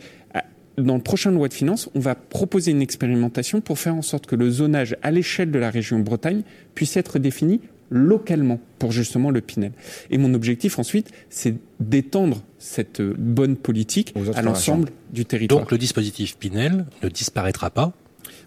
[0.79, 4.27] dans le prochain loi de finances, on va proposer une expérimentation pour faire en sorte
[4.27, 6.43] que le zonage à l'échelle de la région Bretagne
[6.75, 9.73] puisse être défini localement pour justement le Pinel.
[10.11, 15.61] Et mon objectif ensuite, c'est d'étendre cette bonne politique à l'ensemble du territoire.
[15.61, 17.93] Donc le dispositif Pinel ne disparaîtra pas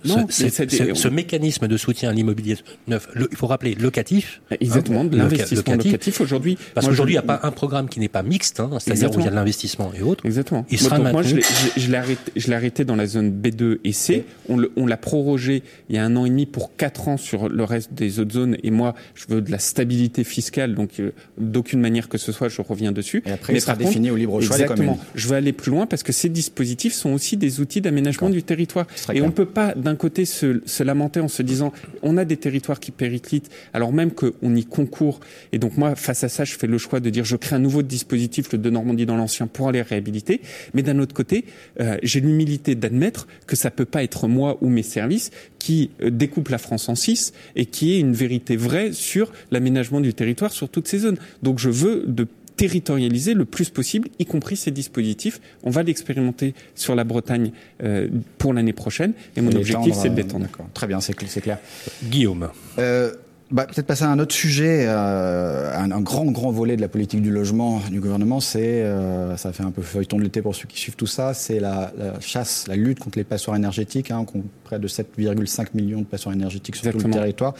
[0.05, 4.41] non, ce, ce, mécanisme de soutien à l'immobilier neuf, il faut rappeler locatif.
[4.59, 6.57] Exactement, hein, l'investissement locatif, aujourd'hui.
[6.73, 9.19] Parce qu'aujourd'hui, il n'y a pas un programme qui n'est pas mixte, hein, c'est-à-dire où
[9.19, 10.25] il y a de l'investissement et autres.
[10.25, 10.65] Exactement.
[10.69, 14.25] Il sera moi, je l'ai arrêté, je l'ai arrêté dans la zone B2 et C.
[14.49, 17.63] On l'a prorogé il y a un an et demi pour quatre ans sur le
[17.63, 18.57] reste des autres zones.
[18.63, 22.49] Et moi, je veux de la stabilité fiscale, donc euh, d'aucune manière que ce soit,
[22.49, 23.23] je reviens dessus.
[23.25, 25.85] Et après, Mais il sera défini au libre choix exactement, Je veux aller plus loin
[25.85, 28.87] parce que ces dispositifs sont aussi des outils d'aménagement du territoire.
[29.13, 32.25] Et on ne peut pas, d'un côté, se, se, lamenter en se disant on a
[32.25, 35.19] des territoires qui périclitent, alors même qu'on y concourt.
[35.51, 37.59] Et donc moi, face à ça, je fais le choix de dire je crée un
[37.59, 40.41] nouveau dispositif, le de Normandie dans l'ancien, pour aller réhabiliter.
[40.73, 41.45] Mais d'un autre côté,
[41.79, 46.09] euh, j'ai l'humilité d'admettre que ça peut pas être moi ou mes services qui euh,
[46.09, 50.51] découpent la France en six et qui est une vérité vraie sur l'aménagement du territoire
[50.51, 51.17] sur toutes ces zones.
[51.41, 55.39] Donc je veux de territorialiser le plus possible, y compris ces dispositifs.
[55.63, 57.51] On va l'expérimenter sur la Bretagne
[57.83, 60.47] euh, pour l'année prochaine, et mon objectif, c'est de l'étendre.
[60.73, 61.57] Très bien, c'est clair.
[62.03, 62.49] Guillaume.
[62.79, 63.13] Euh,
[63.53, 66.87] bah, peut-être passer à un autre sujet, euh, un, un, grand grand volet de la
[66.87, 70.55] politique du logement du gouvernement, c'est euh, ça fait un peu feuilleton de l'été pour
[70.55, 74.09] ceux qui suivent tout ça, c'est la, la, chasse, la lutte contre les passoires énergétiques,
[74.09, 74.25] hein,
[74.63, 77.11] près de 7,5 millions de passoires énergétiques sur Exactement.
[77.11, 77.53] tout le territoire.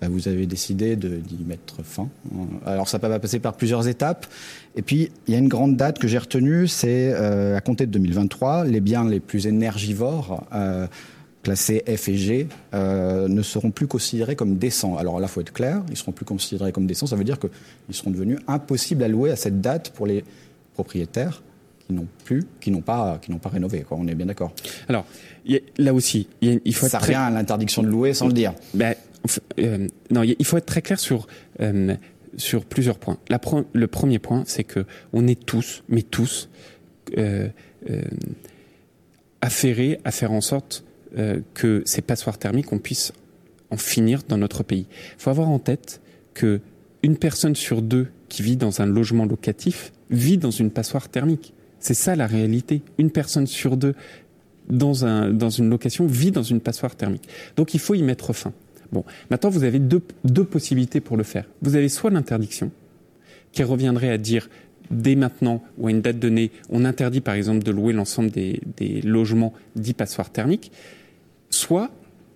[0.00, 2.08] Bah, vous avez décidé d'y mettre fin.
[2.66, 4.26] Alors ça va passer par plusieurs étapes.
[4.74, 7.86] Et puis il y a une grande date que j'ai retenue, c'est euh, à compter
[7.86, 10.44] de 2023, les biens les plus énergivores.
[11.46, 14.96] Classés F et G euh, ne seront plus considérés comme décents.
[14.96, 17.06] Alors là, il faut être clair, ils seront plus considérés comme décents.
[17.06, 20.24] Ça veut dire qu'ils seront devenus impossibles à louer à cette date pour les
[20.74, 21.44] propriétaires
[21.86, 23.82] qui n'ont plus, qui n'ont pas, qui n'ont pas rénové.
[23.82, 23.96] Quoi.
[23.96, 24.52] On est bien d'accord.
[24.88, 25.06] Alors
[25.48, 27.14] a, là aussi, a, il faut ça être très...
[27.14, 28.52] revient à l'interdiction de louer sans le dire.
[28.74, 28.96] Ben,
[29.60, 31.28] euh, non, il faut être très clair sur
[31.60, 31.94] euh,
[32.36, 33.18] sur plusieurs points.
[33.28, 33.38] La
[33.72, 36.48] le premier point, c'est que on est tous, mais tous,
[39.40, 40.82] affairés à faire en sorte
[41.16, 43.12] euh, que ces passoires thermiques, on puisse
[43.70, 44.86] en finir dans notre pays.
[44.90, 46.00] Il faut avoir en tête
[46.34, 46.60] que
[47.02, 51.52] une personne sur deux qui vit dans un logement locatif vit dans une passoire thermique.
[51.78, 52.82] C'est ça la réalité.
[52.98, 53.94] Une personne sur deux
[54.68, 57.28] dans, un, dans une location vit dans une passoire thermique.
[57.56, 58.52] Donc il faut y mettre fin.
[58.92, 61.44] Bon, maintenant vous avez deux, deux possibilités pour le faire.
[61.62, 62.70] Vous avez soit l'interdiction,
[63.52, 64.48] qui reviendrait à dire
[64.90, 68.60] dès maintenant ou à une date donnée, on interdit par exemple de louer l'ensemble des,
[69.02, 70.72] logements dits passoires thermiques,
[71.50, 71.90] soit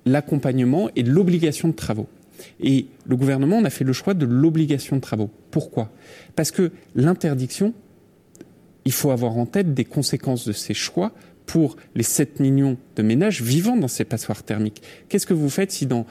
[0.07, 2.09] l'accompagnement et l'obligation de travaux.
[2.61, 5.31] Et le gouvernement, a fait le choix de l'obligation de travaux.
[5.51, 5.91] Pourquoi?
[6.37, 7.75] Parce que l'interdiction,
[8.87, 11.13] il faut avoir en tête des conséquences de ces choix
[11.51, 14.83] pour les 7 millions de ménages vivant dans ces passoires thermiques.
[15.09, 16.07] Qu'est-ce que vous faites si dans,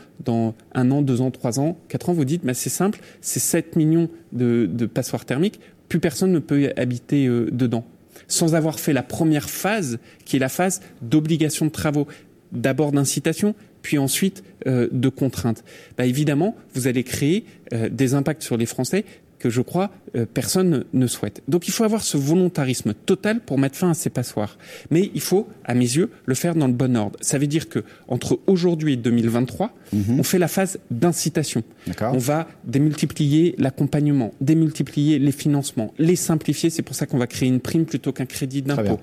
[0.73, 3.77] un an, deux ans, trois ans, quatre ans, vous dites, bah, c'est simple, ces 7
[3.77, 7.85] millions de, passoires thermiques, plus personne ne peut habiter euh, dedans
[8.27, 12.07] sans avoir fait la première phase, qui est la phase d'obligation de travaux,
[12.51, 15.63] d'abord d'incitation, puis ensuite euh, de contrainte.
[15.97, 19.05] Bah, évidemment, vous allez créer euh, des impacts sur les Français
[19.39, 21.41] que je crois euh, personne ne souhaite.
[21.47, 24.57] Donc il faut avoir ce volontarisme total pour mettre fin à ces passoires.
[24.91, 27.17] Mais il faut, à mes yeux, le faire dans le bon ordre.
[27.21, 30.19] Ça veut dire que entre aujourd'hui et 2023, mmh.
[30.19, 31.63] on fait la phase d'incitation.
[32.01, 36.69] On va démultiplier l'accompagnement, démultiplier les financements, les simplifier.
[36.69, 38.99] C'est pour ça qu'on va créer une prime plutôt qu'un crédit d'impôt.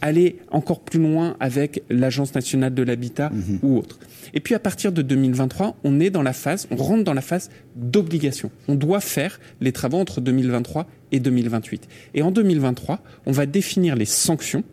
[0.00, 3.58] Aller encore plus loin avec l'Agence nationale de l'habitat mmh.
[3.62, 3.98] ou autre.
[4.34, 7.20] Et puis à partir de 2023, on est dans la phase, on rentre dans la
[7.20, 8.50] phase d'obligation.
[8.68, 11.88] On doit faire les travaux entre 2023 et 2028.
[12.14, 14.64] Et en 2023, on va définir les sanctions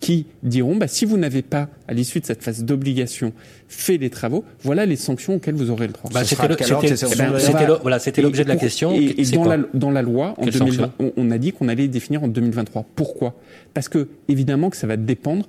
[0.00, 3.32] qui diront bah, si vous n'avez pas, à l'issue de cette phase d'obligation,
[3.68, 6.10] fait les travaux, voilà les sanctions auxquelles vous aurez le droit.
[6.12, 8.92] Bah, c'était voilà, l'objet de la question.
[8.92, 11.88] Et, et dans, la, dans, la, loi, en 2020, on, on a dit qu'on allait
[11.88, 12.84] définir en 2023.
[12.94, 13.34] Pourquoi
[13.74, 15.48] Parce que évidemment que ça va dépendre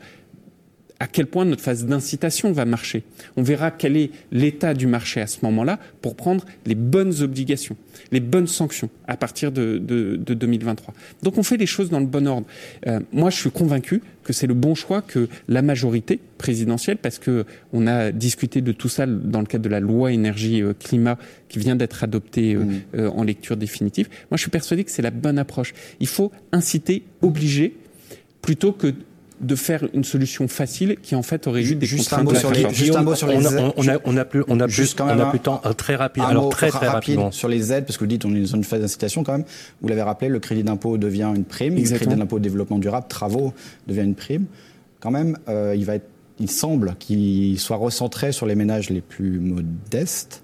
[0.99, 3.03] à quel point notre phase d'incitation va marcher.
[3.35, 7.77] On verra quel est l'état du marché à ce moment-là pour prendre les bonnes obligations,
[8.11, 10.93] les bonnes sanctions à partir de, de, de 2023.
[11.23, 12.47] Donc on fait les choses dans le bon ordre.
[12.87, 17.17] Euh, moi, je suis convaincu que c'est le bon choix que la majorité présidentielle, parce
[17.17, 20.73] que on a discuté de tout ça dans le cadre de la loi énergie euh,
[20.73, 21.17] climat
[21.47, 22.81] qui vient d'être adoptée euh, mmh.
[22.95, 24.09] euh, en lecture définitive.
[24.29, 25.73] Moi, je suis persuadé que c'est la bonne approche.
[26.01, 27.77] Il faut inciter, obliger,
[28.41, 28.93] plutôt que
[29.39, 32.29] de faire une solution facile qui en fait aurait eu des juste contraintes.
[32.29, 34.25] Un mot sur les, juste un mot sur les on, a, on, a, on a
[34.25, 36.23] plus, on a plus, on a plus de temps très rapide.
[36.23, 38.33] Un Alors mot très très rapide rapidement sur les aides parce que vous dites on
[38.35, 39.45] est dans une phase d'incitation quand même.
[39.81, 41.99] Vous l'avez rappelé, le crédit d'impôt devient une prime, Exactement.
[41.99, 43.53] le crédit d'impôt de développement durable, travaux
[43.87, 44.45] devient une prime.
[44.99, 46.07] Quand même, euh, il va être,
[46.39, 50.43] il semble qu'il soit recentré sur les ménages les plus modestes.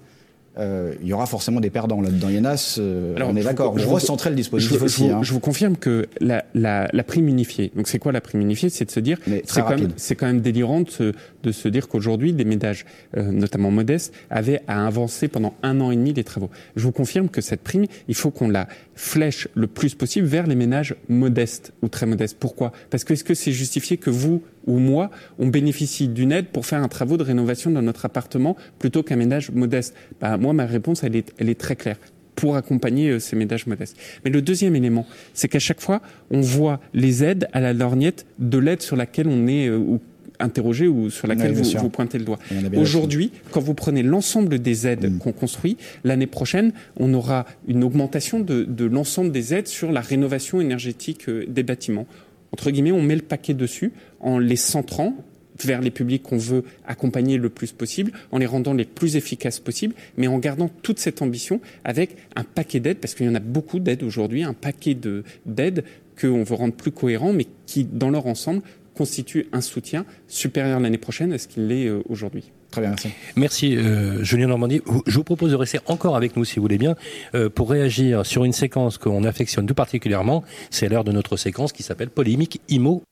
[0.60, 2.28] Euh, il y aura forcément des perdants là-dedans.
[2.30, 3.76] Il y en a, euh, Alors, on est d'accord.
[3.78, 5.08] je recentrez le dispositif je, aussi.
[5.08, 5.24] je- hein.
[5.24, 8.70] je vous confirme que la, la, la prime unifiée, donc c'est quoi la prime unifiée?
[8.70, 9.18] C'est de se dire,
[9.52, 12.86] quand, même- c'est quand même délirant de se, de se dire qu'aujourd'hui, des ménages,
[13.18, 16.52] euh, notamment modestes, avaient à avancer pendant un an et demi les travaux.
[16.76, 20.48] Je vous confirme que cette prime, il faut qu'on la flèche le plus possible vers
[20.48, 22.38] les ménages modestes ou très modestes.
[22.40, 22.72] Pourquoi?
[22.90, 26.66] Parce que est-ce que c'est justifié que vous ou moi, on bénéficie d'une aide pour
[26.66, 29.96] faire un travaux de rénovation dans notre appartement plutôt qu'un ménage modeste?
[30.22, 31.98] Bah, Moi, ma réponse, elle est, elle est très claire
[32.36, 33.98] pour accompagner euh, ces ménages modestes.
[34.26, 38.26] Mais le deuxième élément, c'est qu'à chaque fois, on voit les aides à la lorgnette
[38.40, 40.02] de l'aide sur laquelle on est euh, ou
[40.40, 42.40] interrogé ou sur laquelle Oui, vous, pointez le doigt.
[42.76, 45.18] Aujourd'hui, quand vous prenez l'ensemble des aides Mm.
[45.20, 50.02] qu'on construit, l'année prochaine, on aura une augmentation de, de l'ensemble des aides sur la
[50.02, 52.08] rénovation énergétique euh, des bâtiments.
[52.52, 55.16] Entre guillemets, on met le paquet dessus en les centrant
[55.64, 59.60] vers les publics qu'on veut accompagner le plus possible, en les rendant les plus efficaces
[59.60, 63.36] possible, mais en gardant toute cette ambition avec un paquet d'aides, parce qu'il y en
[63.36, 65.84] a beaucoup d'aides aujourd'hui, un paquet de- d'aides
[66.20, 68.62] qu'on veut rendre plus cohérents, mais qui, dans leur ensemble,
[68.96, 72.52] constitue un soutien supérieur l'année prochaine à ce qu'il l'est aujourd'hui.
[72.74, 73.10] Très bien, merci.
[73.36, 74.82] Merci, euh, Julien Normandie.
[75.06, 76.96] Je vous propose de rester encore avec nous, si vous voulez bien,
[77.36, 80.44] euh, pour réagir sur une séquence qu'on affectionne tout particulièrement.
[80.72, 83.04] C'est l'heure de notre séquence qui s'appelle Polémique IMO.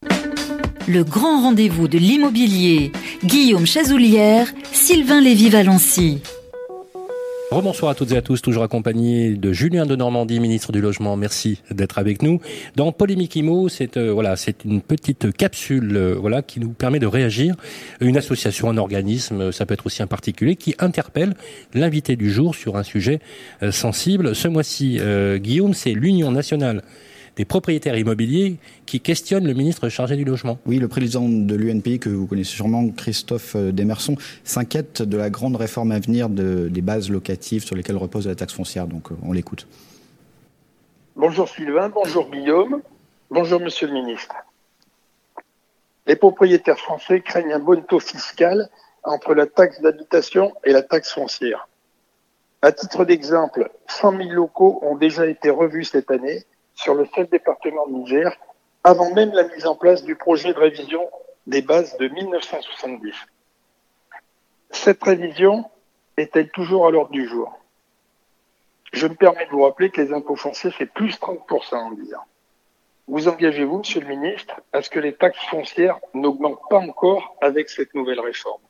[0.87, 2.91] Le grand rendez-vous de l'immobilier.
[3.23, 6.23] Guillaume Chazoulière, Sylvain Lévy-Valency.
[7.51, 11.17] Rebonsoir à toutes et à tous, toujours accompagné de Julien de Normandie, ministre du Logement.
[11.17, 12.39] Merci d'être avec nous.
[12.77, 16.99] Dans Polémique IMO, c'est euh, voilà, c'est une petite capsule euh, voilà qui nous permet
[16.99, 17.55] de réagir.
[17.99, 21.33] Une association, un organisme, ça peut être aussi un particulier qui interpelle
[21.73, 23.19] l'invité du jour sur un sujet
[23.63, 24.33] euh, sensible.
[24.33, 25.01] Ce mois-ci,
[25.35, 26.81] Guillaume, c'est l'Union nationale
[27.41, 30.59] des propriétaires immobiliers qui questionnent le ministre chargé du logement.
[30.67, 35.31] Oui, le président de l'UNPI, que vous connaissez sûrement, Christophe euh, Demerson, s'inquiète de la
[35.31, 38.85] grande réforme à venir de, des bases locatives sur lesquelles repose la taxe foncière.
[38.85, 39.65] Donc euh, on l'écoute.
[41.15, 42.83] Bonjour Sylvain, bonjour Guillaume,
[43.31, 44.35] bonjour Monsieur le ministre.
[46.05, 48.69] Les propriétaires français craignent un bon taux fiscal
[49.03, 51.67] entre la taxe d'habitation et la taxe foncière.
[52.61, 56.45] À titre d'exemple, 100 000 locaux ont déjà été revus cette année
[56.81, 58.35] sur le seul département de Niger,
[58.83, 61.07] avant même la mise en place du projet de révision
[61.45, 63.13] des bases de 1970.
[64.71, 65.69] Cette révision
[66.17, 67.53] est-elle toujours à l'ordre du jour?
[68.93, 72.13] Je me permets de vous rappeler que les impôts fonciers, c'est plus 30% en 10
[72.15, 72.25] ans.
[73.07, 77.69] Vous engagez-vous, Monsieur le Ministre, à ce que les taxes foncières n'augmentent pas encore avec
[77.69, 78.61] cette nouvelle réforme?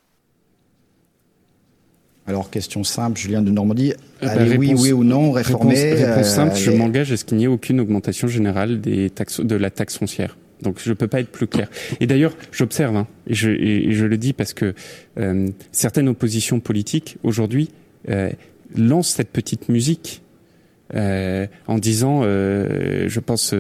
[2.32, 3.92] Alors, question simple, Julien de Normandie.
[3.92, 7.26] Euh, bah, Allez, oui, oui ou non, réformer Réponse, réponse simple, je m'engage à ce
[7.26, 10.38] qu'il n'y ait aucune augmentation générale des taxes, de la taxe foncière.
[10.62, 11.70] Donc je ne peux pas être plus clair.
[12.00, 14.74] Et d'ailleurs, j'observe, hein, et, je, et, je le dis parce que
[15.20, 17.70] euh, certaines oppositions politiques aujourd'hui
[18.08, 18.30] euh,
[18.78, 20.22] lancent cette petite musique
[20.96, 23.54] euh, en disant, euh, je pense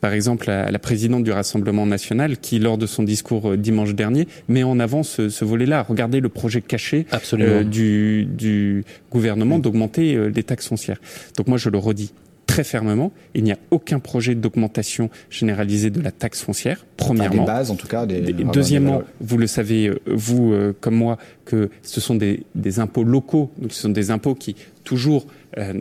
[0.00, 3.94] par exemple à la présidente du Rassemblement national qui, lors de son discours euh, dimanche
[3.94, 5.82] dernier, met en avant ce, ce volet-là.
[5.82, 11.00] Regardez le projet caché euh, du, du, gouvernement d'augmenter euh, les taxes foncières.
[11.36, 12.12] Donc moi, je le redis
[12.46, 17.42] très fermement, il n'y a aucun projet d'augmentation généralisée de la taxe foncière, premièrement.
[17.42, 18.06] des bases, en tout cas.
[18.06, 23.50] Des, deuxièmement, vous le savez, vous comme moi, que ce sont des, des impôts locaux,
[23.58, 24.54] donc ce sont des impôts qui
[24.86, 25.26] toujours
[25.58, 25.74] euh,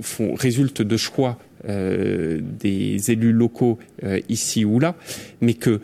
[0.00, 1.38] font, résultent de choix
[1.68, 4.94] euh, des élus locaux euh, ici ou là,
[5.40, 5.80] mais que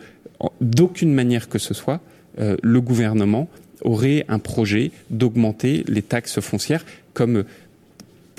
[0.59, 2.01] d'aucune manière que ce soit,
[2.37, 3.49] le gouvernement
[3.83, 7.43] aurait un projet d'augmenter les taxes foncières comme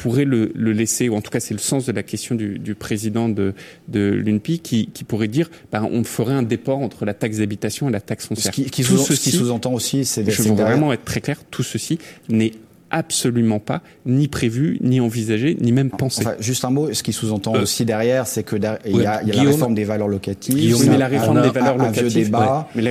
[0.02, 2.58] pourrait le, le, laisser, ou en tout cas c'est le sens de la question du,
[2.58, 3.54] du président de,
[3.86, 7.88] de l'UNPI, qui, qui, pourrait dire ben, on ferait un déport entre la taxe d'habitation
[7.88, 8.52] et la taxe foncière.
[8.52, 10.28] Ce qui, qui sous-entend aussi, c'est...
[10.28, 12.52] Je veux vraiment être très clair, tout ceci n'est
[12.92, 16.20] absolument pas ni prévu, ni envisagé, ni même pensé.
[16.20, 19.22] Enfin, juste un mot, ce qui sous-entend euh, aussi derrière, c'est que il y, a,
[19.24, 20.54] y a la réforme des valeurs locatives.
[20.54, 22.12] Guillaume, mais la réforme des valeurs locatives.
[22.12, 22.68] débat.
[22.74, 22.90] mais la,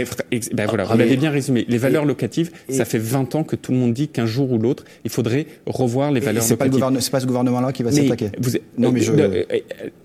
[0.53, 1.65] ben voilà, vous l'avez bien résumé.
[1.69, 4.57] Les valeurs locatives, ça fait 20 ans que tout le monde dit qu'un jour ou
[4.57, 6.83] l'autre, il faudrait revoir les valeurs locatives.
[6.99, 8.31] C'est pas, ce gouvernement-là qui va s'attaquer.
[8.77, 9.11] Non, mais je...
[9.13, 9.43] Euh,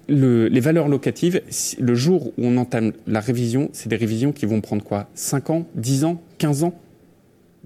[0.09, 1.41] le, les valeurs locatives,
[1.81, 5.09] le jour où on entame la révision, c'est des révisions qui vont prendre quoi?
[5.15, 6.75] 5 ans, 10 ans, 15 ans?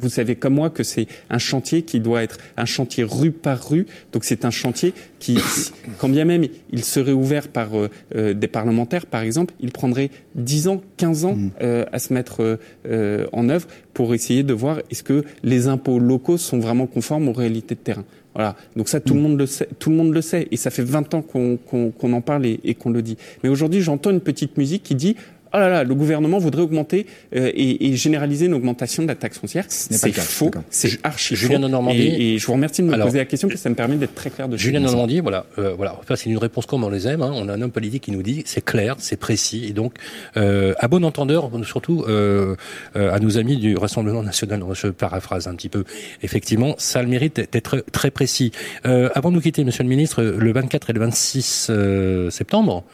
[0.00, 3.68] Vous savez comme moi que c'est un chantier qui doit être un chantier rue par
[3.68, 3.86] rue.
[4.12, 5.38] Donc c'est un chantier qui,
[5.98, 10.10] quand bien même il serait ouvert par euh, euh, des parlementaires, par exemple, il prendrait
[10.34, 11.50] 10 ans, 15 ans mmh.
[11.62, 12.58] euh, à se mettre
[13.32, 17.32] en œuvre pour essayer de voir est-ce que les impôts locaux sont vraiment conformes aux
[17.32, 18.04] réalités de terrain.
[18.34, 18.56] Voilà.
[18.76, 19.22] Donc ça, tout le mmh.
[19.22, 19.68] monde le sait.
[19.78, 22.74] Tout le monde le sait, et ça fait 20 ans qu'on en parle et, et
[22.74, 23.16] qu'on le dit.
[23.42, 25.16] Mais aujourd'hui, j'entends une petite musique qui dit
[25.52, 29.14] oh là là, le gouvernement voudrait augmenter euh, et, et, généraliser une augmentation de la
[29.14, 29.64] taxe foncière.
[29.68, 31.62] C'est faux, c'est archi Julien faux.
[31.62, 32.00] De Normandie.
[32.00, 33.96] Et, et, je vous remercie de me poser la question parce que ça me permet
[33.96, 35.96] d'être très clair de Julien de Normandie, voilà, euh, voilà.
[36.00, 37.22] Enfin, c'est une réponse comme on les aime.
[37.22, 37.32] Hein.
[37.34, 39.94] On a un homme politique qui nous dit c'est clair, c'est précis, et donc
[40.36, 42.56] euh, à bon entendeur, surtout euh,
[42.96, 44.62] euh, à nos amis du Rassemblement national.
[44.74, 45.84] Je paraphrase un petit peu.
[46.22, 48.52] Effectivement, ça a le mérite d'être très précis.
[48.86, 51.70] Euh, avant de nous quitter, Monsieur le Ministre, le 24 et le 26
[52.30, 52.84] septembre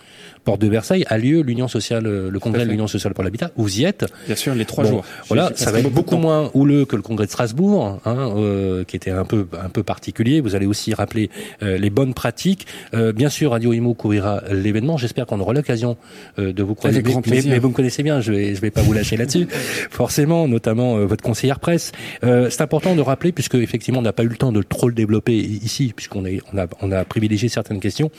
[0.47, 3.51] porte de Versailles a lieu l'Union sociale, euh, le congrès de l'Union sociale pour l'habitat.
[3.57, 4.07] Vous y êtes.
[4.27, 5.05] Bien sûr, les trois jours.
[5.29, 8.97] Voilà, ça va être beaucoup moins houleux que le congrès de Strasbourg, hein, euh, qui
[8.97, 10.41] était un peu un peu particulier.
[10.41, 11.31] Vous allez aussi rappeler
[11.63, 12.67] euh, les bonnes pratiques.
[12.95, 14.97] Euh, bien sûr, Radio Imo couvrira l'événement.
[14.97, 15.97] J'espère qu'on aura l'occasion
[16.39, 17.03] euh, de vous croiser.
[17.03, 19.47] Mais, mais, vous me connaissez bien, je vais je vais pas vous lâcher là-dessus.
[19.91, 21.93] Forcément, notamment votre conseillère presse.
[22.23, 24.95] c'est important de rappeler, puisque effectivement on n'a pas eu le temps de trop le
[24.95, 28.11] développer ici, puisqu'on est on a on a privilégié certaines questions.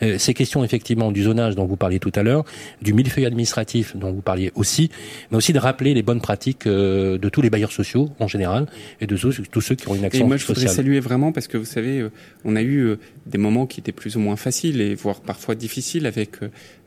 [0.00, 2.44] ces questions effectivement du zonage dont vous parliez tout à l'heure,
[2.82, 4.90] du millefeuille administratif dont vous parliez aussi,
[5.30, 8.66] mais aussi de rappeler les bonnes pratiques euh, de tous les bailleurs sociaux en général
[9.00, 10.60] et de tous, tous ceux qui ont une action Et moi, je sociale.
[10.60, 12.10] voudrais saluer vraiment parce que vous savez, euh,
[12.44, 15.54] on a eu euh, des moments qui étaient plus ou moins faciles et voire parfois
[15.54, 16.36] difficiles avec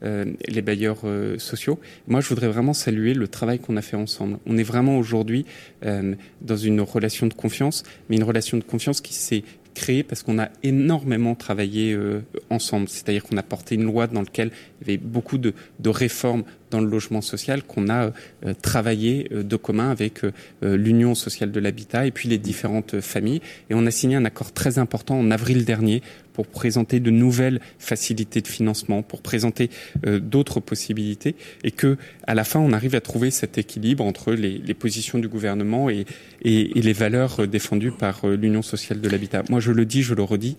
[0.02, 1.00] les bailleurs
[1.38, 1.80] sociaux.
[2.08, 4.38] Moi, je voudrais vraiment saluer le travail qu'on a fait ensemble.
[4.46, 5.46] On est vraiment aujourd'hui
[5.82, 9.44] dans une relation de confiance, mais une relation de confiance qui s'est
[9.80, 12.90] créée parce qu'on a énormément travaillé euh, ensemble.
[12.90, 14.52] C'est-à-dire qu'on a porté une loi dans laquelle
[14.82, 15.54] il y avait beaucoup de,
[15.86, 18.12] réformes dans le logement social qu'on a
[18.46, 20.22] euh, travaillé euh, de commun avec
[20.62, 23.42] l'Union sociale de l'habitat et puis les différentes familles.
[23.70, 26.02] Et on a signé un accord très important en avril dernier
[26.40, 29.70] pour présenter de nouvelles facilités de financement, pour présenter
[30.06, 31.36] euh, d'autres possibilités,
[31.66, 35.28] et que à la fin on arrive à trouver cet équilibre entre les, positions du
[35.28, 36.06] gouvernement et,
[36.46, 39.44] les valeurs euh, défendues par euh, l'Union sociale de l'habitat.
[39.50, 40.56] Moi, je le dis, je le redis,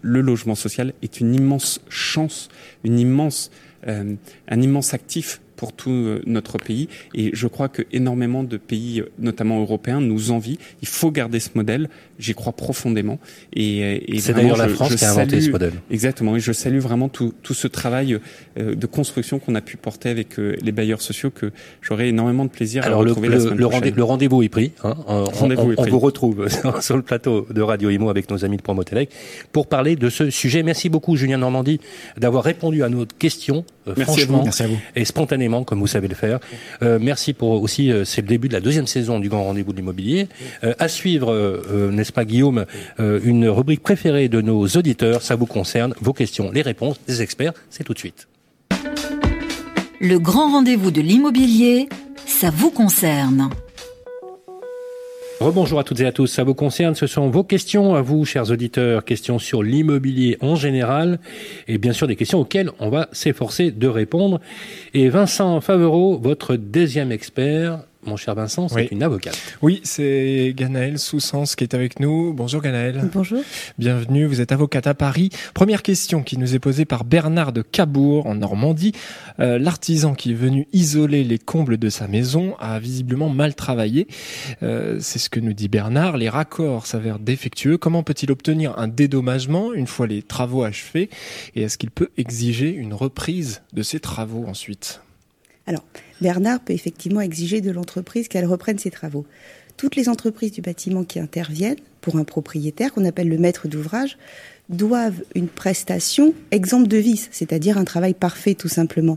[0.00, 2.48] le logement social est une immense chance,
[2.84, 3.00] une
[3.88, 6.88] un immense actif pour tout euh, notre pays.
[7.14, 10.56] Et je crois que énormément de pays, euh, notamment européens, nous envient.
[10.80, 11.90] Il faut garder ce modèle.
[12.18, 13.18] J'y crois profondément.
[13.52, 15.72] Et, euh, et C'est d'ailleurs la France je qui a inventé salue- ce modèle.
[15.90, 16.34] Exactement.
[16.36, 18.18] Et je salue vraiment tout, tout ce travail
[18.56, 21.52] de construction qu'on a pu porter avec les bailleurs sociaux que
[21.82, 23.80] j'aurai énormément de plaisir Alors à le, retrouver la le, semaine le prochaine.
[23.82, 24.72] rendez- le rendez-vous est pris.
[24.82, 24.94] Hein.
[25.06, 25.90] On, Rendez-vous on- est on pris.
[25.90, 26.48] vous retrouve
[26.80, 29.10] sur, le plateau de Radio Imo avec nos amis de Promotelec
[29.52, 30.62] pour parler de ce sujet.
[30.62, 31.80] Merci beaucoup Julien Normandie
[32.16, 34.44] d'avoir répondu à nos questions à franchement vous.
[34.44, 34.78] Merci à vous.
[34.94, 36.38] et spontanément comme vous savez le faire.
[36.82, 39.72] Euh, merci pour aussi euh, c'est le début de la deuxième saison du Grand Rendez-vous
[39.72, 40.28] de l'immobilier.
[40.64, 41.30] Euh, à suivre,
[41.90, 42.64] n'est-ce pas Guillaume,
[42.98, 45.22] une rubrique préférée de nos auditeurs.
[45.22, 45.94] Ça vous concerne.
[46.00, 48.28] Vos questions, les réponses des experts, c'est tout de suite.
[50.00, 51.88] Le grand rendez-vous de l'immobilier,
[52.26, 53.50] ça vous concerne.
[55.40, 58.26] Rebonjour à toutes et à tous, ça vous concerne, ce sont vos questions à vous,
[58.26, 61.18] chers auditeurs, questions sur l'immobilier en général,
[61.66, 64.38] et bien sûr des questions auxquelles on va s'efforcer de répondre.
[64.92, 68.88] Et Vincent Favereau, votre deuxième expert, mon cher Vincent, c'est Oui.
[68.90, 69.38] une avocate.
[69.62, 72.32] Oui, c'est Ganaël Soussens qui est avec nous.
[72.32, 73.10] Bonjour Ganaël.
[73.12, 73.40] Bonjour.
[73.78, 75.28] Bienvenue, vous êtes avocate à Paris.
[75.54, 78.92] Première question qui nous est posée par Bernard de Cabourg en Normandie.
[79.38, 84.08] Euh, L'artisan qui est venu isoler les combles de sa maison a visiblement mal travaillé.
[84.62, 86.16] Euh, c'est ce que nous dit Bernard.
[86.16, 87.76] Les raccords s'avèrent défectueux.
[87.76, 91.10] Comment peut-il obtenir un dédommagement une fois les travaux achevés?
[91.54, 95.02] Et est-ce qu'il peut exiger une reprise de ces travaux ensuite?
[95.70, 95.84] Alors,
[96.20, 99.24] Bernard peut effectivement exiger de l'entreprise qu'elle reprenne ses travaux.
[99.76, 104.18] Toutes les entreprises du bâtiment qui interviennent pour un propriétaire, qu'on appelle le maître d'ouvrage,
[104.68, 109.16] doivent une prestation exemple de vice, c'est-à-dire un travail parfait tout simplement.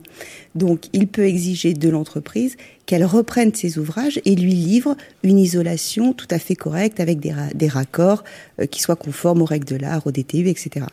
[0.54, 6.14] Donc, il peut exiger de l'entreprise qu'elle reprenne ses ouvrages et lui livre une isolation
[6.14, 8.24] tout à fait correcte avec des, ra- des raccords
[8.62, 10.86] euh, qui soient conformes aux règles de l'art, au DTU, etc.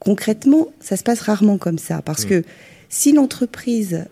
[0.00, 2.28] Concrètement, ça se passe rarement comme ça, parce Mm.
[2.28, 2.42] que
[2.90, 4.04] si l'entreprise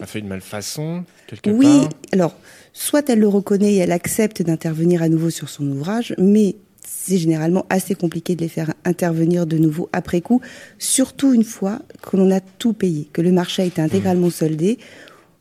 [0.00, 2.36] A fait une malfaçon quelque oui, part alors,
[2.72, 6.56] soit elle le reconnaît et elle accepte d'intervenir à nouveau sur son ouvrage, mais
[6.86, 10.40] c'est généralement assez compliqué de les faire intervenir de nouveau après coup,
[10.78, 14.78] surtout une fois que l'on a tout payé, que le marché a été intégralement soldé,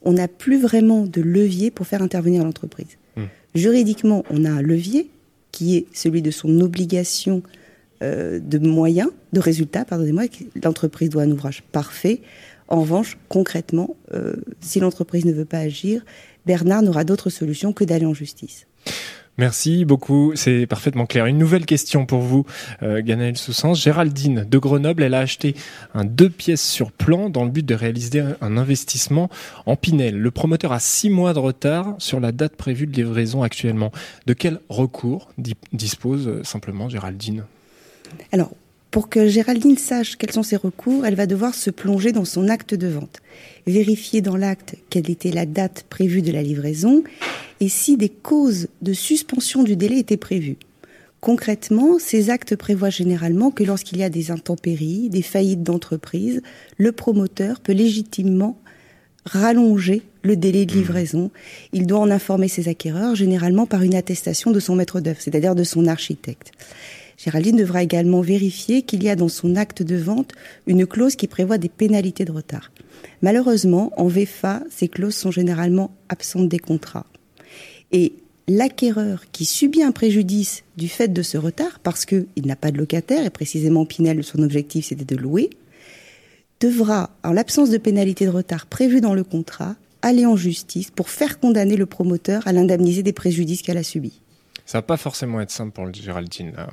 [0.03, 2.97] on n'a plus vraiment de levier pour faire intervenir l'entreprise.
[3.15, 3.25] Hmm.
[3.55, 5.09] Juridiquement, on a un levier
[5.51, 7.43] qui est celui de son obligation
[8.01, 12.21] euh, de moyens, de résultats, pardonnez-moi, que l'entreprise doit un ouvrage parfait.
[12.67, 16.03] En revanche, concrètement, euh, si l'entreprise ne veut pas agir,
[16.45, 18.65] Bernard n'aura d'autre solution que d'aller en justice.
[19.39, 21.25] Merci beaucoup, c'est parfaitement clair.
[21.25, 22.45] Une nouvelle question pour vous,
[22.83, 23.73] euh, Ganaël Soussens.
[23.73, 25.55] Géraldine de Grenoble, elle a acheté
[25.95, 29.31] un deux pièces sur plan dans le but de réaliser un- investissement
[29.65, 30.19] en Pinel.
[30.19, 33.91] Le promoteur a six mois de retard sur la date prévue de livraison actuellement.
[34.27, 37.45] De quel recours di- dispose euh, simplement Géraldine?
[38.31, 38.51] Alors,
[38.93, 42.47] pour que Géraldine sache quels sont ses recours, elle va devoir se plonger dans son
[42.47, 43.23] acte de vente,
[43.65, 47.03] vérifier dans l'acte quelle était la date prévue de la livraison
[47.59, 50.57] et si des causes de suspension du délai étaient prévues.
[51.21, 56.43] Concrètement, ces actes prévoient généralement que lorsqu'il y a des intempéries, des faillites d'entreprise,
[56.77, 58.59] le promoteur peut légitimement
[59.25, 61.31] rallonger le délai de livraison.
[61.71, 65.55] Il doit en informer ses acquéreurs, généralement par une attestation de son maître d'œuvre, c'est-à-dire
[65.55, 66.51] de son architecte.
[67.23, 70.33] Géraldine devra également vérifier qu'il y a dans son acte de vente
[70.67, 72.69] une clause qui prévoit des pénalités de retard.
[73.21, 77.05] Malheureusement, en VFA, ces clauses sont généralement absentes des contrats.
[77.93, 78.11] Et
[78.49, 82.77] l'acquéreur qui subit un préjudice du fait de ce retard, parce qu'il n'a pas de
[82.77, 85.49] locataire, et précisément Pinel, son objectif c'était de louer,
[86.59, 91.09] devra, en l'absence de pénalité de retard prévue dans le contrat, aller en justice pour
[91.09, 94.22] faire condamner le promoteur à l'indemniser des préjudices qu'elle a subis.
[94.73, 96.51] Ça va pas forcément être simple pour le Géraldine.
[96.57, 96.67] Là.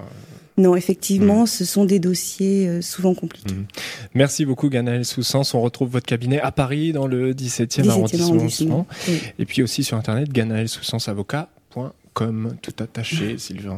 [0.56, 3.52] Non, effectivement, ce sont des dossiers euh, souvent compliqués.
[3.52, 3.66] Mhm.
[4.14, 5.52] Merci beaucoup, Ganaël Soussens.
[5.52, 8.26] On retrouve votre cabinet à Paris, dans le 17e, 17e arrondissement.
[8.28, 9.20] arrondissement, oui.
[9.38, 13.76] Et puis aussi sur Internet, ganaelsoussensavocat.com, tout attaché, Sylvain.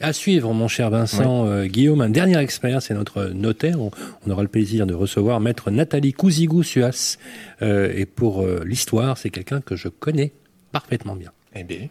[0.00, 3.78] À suivre, mon cher Vincent euh, Guillaume, un dernier expert, c'est notre notaire.
[3.78, 3.90] On,
[4.26, 7.18] on aura le plaisir de recevoir maître Nathalie Cousigou-Suas.
[7.60, 10.32] Euh, et pour euh, l'histoire, c'est quelqu'un que je connais
[10.72, 11.32] parfaitement bien.
[11.54, 11.90] Eh bien.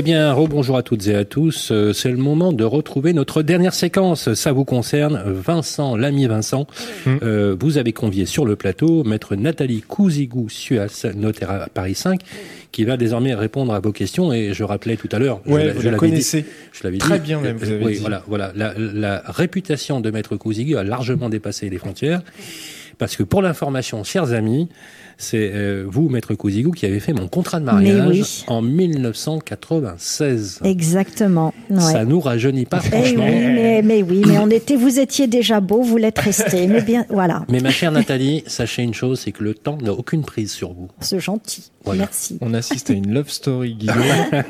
[0.00, 1.70] Eh bien, rebonjour à toutes et à tous.
[1.72, 4.32] Euh, C'est le moment de retrouver notre dernière séquence.
[4.34, 6.68] Ça vous concerne, Vincent, l'ami Vincent.
[7.08, 12.20] Euh, vous avez convié sur le plateau maître Nathalie Cousigou-Suas, notaire à Paris 5,
[12.70, 14.32] qui va désormais répondre à vos questions.
[14.32, 16.44] Et je rappelais tout à l'heure, je Ouais, l'a- vous je la l'avais dit- connaissez.
[16.72, 17.24] je l'avais Très dit.
[17.26, 17.98] bien même, vous avez oui, dit.
[17.98, 18.52] voilà, voilà.
[18.54, 22.22] La, la réputation de maître Cousigou a largement dépassé les frontières.
[22.98, 24.68] Parce que pour l'information, chers amis,
[25.20, 28.44] c'est euh, vous, maître Cousigou, qui avez fait mon contrat de mariage oui.
[28.46, 30.60] en 1996.
[30.64, 31.52] Exactement.
[31.70, 31.80] ouais.
[31.80, 33.26] Ça nous rajeunit pas, Eh franchement.
[33.26, 36.66] oui, mais, mais oui, mais on était, vous étiez déjà beau, vous l'êtes resté.
[36.68, 39.92] Mais bien, voilà, Mais ma chère Nathalie, sachez une chose, c'est que le temps n'a
[39.92, 40.88] aucune prise sur vous.
[41.00, 41.70] c'est gentil.
[41.84, 42.00] Voilà.
[42.04, 42.36] Merci.
[42.40, 43.96] On assiste à une love story, Guillaume.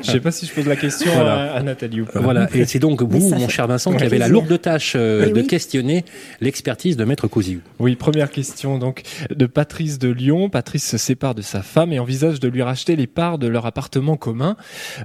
[0.01, 1.53] Je sais pas si je pose la question Voilà.
[1.53, 2.19] à, à Nathalie ou pas.
[2.19, 5.25] Voilà, et c'est donc vous, mon fait cher Vincent, qui avez la lourde tâche euh,
[5.27, 5.47] Eh de oui.
[5.47, 6.03] questionner
[6.41, 7.61] l'expertise de Maître Cousigou.
[7.79, 9.03] Oui, première question donc
[9.33, 10.49] de Patrice de Lyon.
[10.49, 13.65] Patrice se sépare de sa femme et envisage de lui racheter les parts de leur
[13.65, 14.57] appartement commun.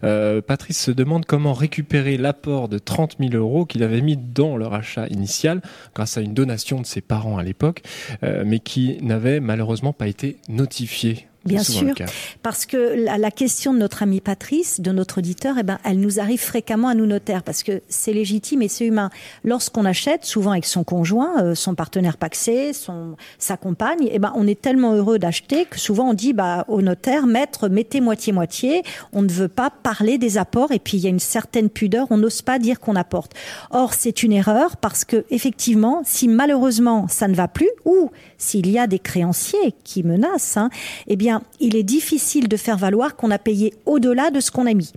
[0.03, 4.57] Euh, Patrice se demande comment récupérer l'apport de 30 000 euros qu'il avait mis dans
[4.57, 5.61] leur achat initial
[5.95, 7.83] grâce à une donation de ses parents à l'époque,
[8.23, 11.27] euh, mais qui n'avait malheureusement pas été notifié.
[11.45, 11.95] Bien sûr,
[12.43, 16.01] parce que la, la question de notre ami Patrice, de notre auditeur, eh ben, elle
[16.01, 19.11] nous arrive fréquemment à nous notaires, parce que c'est légitime et c'est humain.
[19.45, 24.33] Lorsqu'on achète, souvent avec son conjoint, euh, son partenaire paxé, son, sa compagne, eh ben,
[24.35, 28.83] on est tellement heureux d'acheter que souvent on dit bah, au notaire, maître, mettez moitié-moitié,
[29.13, 32.07] on ne veut pas parler des apports, et puis il y a une certaine pudeur,
[32.11, 33.33] on n'ose pas dire qu'on apporte.
[33.71, 38.71] Or, c'est une erreur, parce que effectivement, si malheureusement ça ne va plus, ou s'il
[38.71, 40.71] y a des créanciers qui menacent, hein,
[41.07, 44.67] eh bien, il est difficile de faire valoir qu'on a payé au-delà de ce qu'on
[44.67, 44.93] a mis.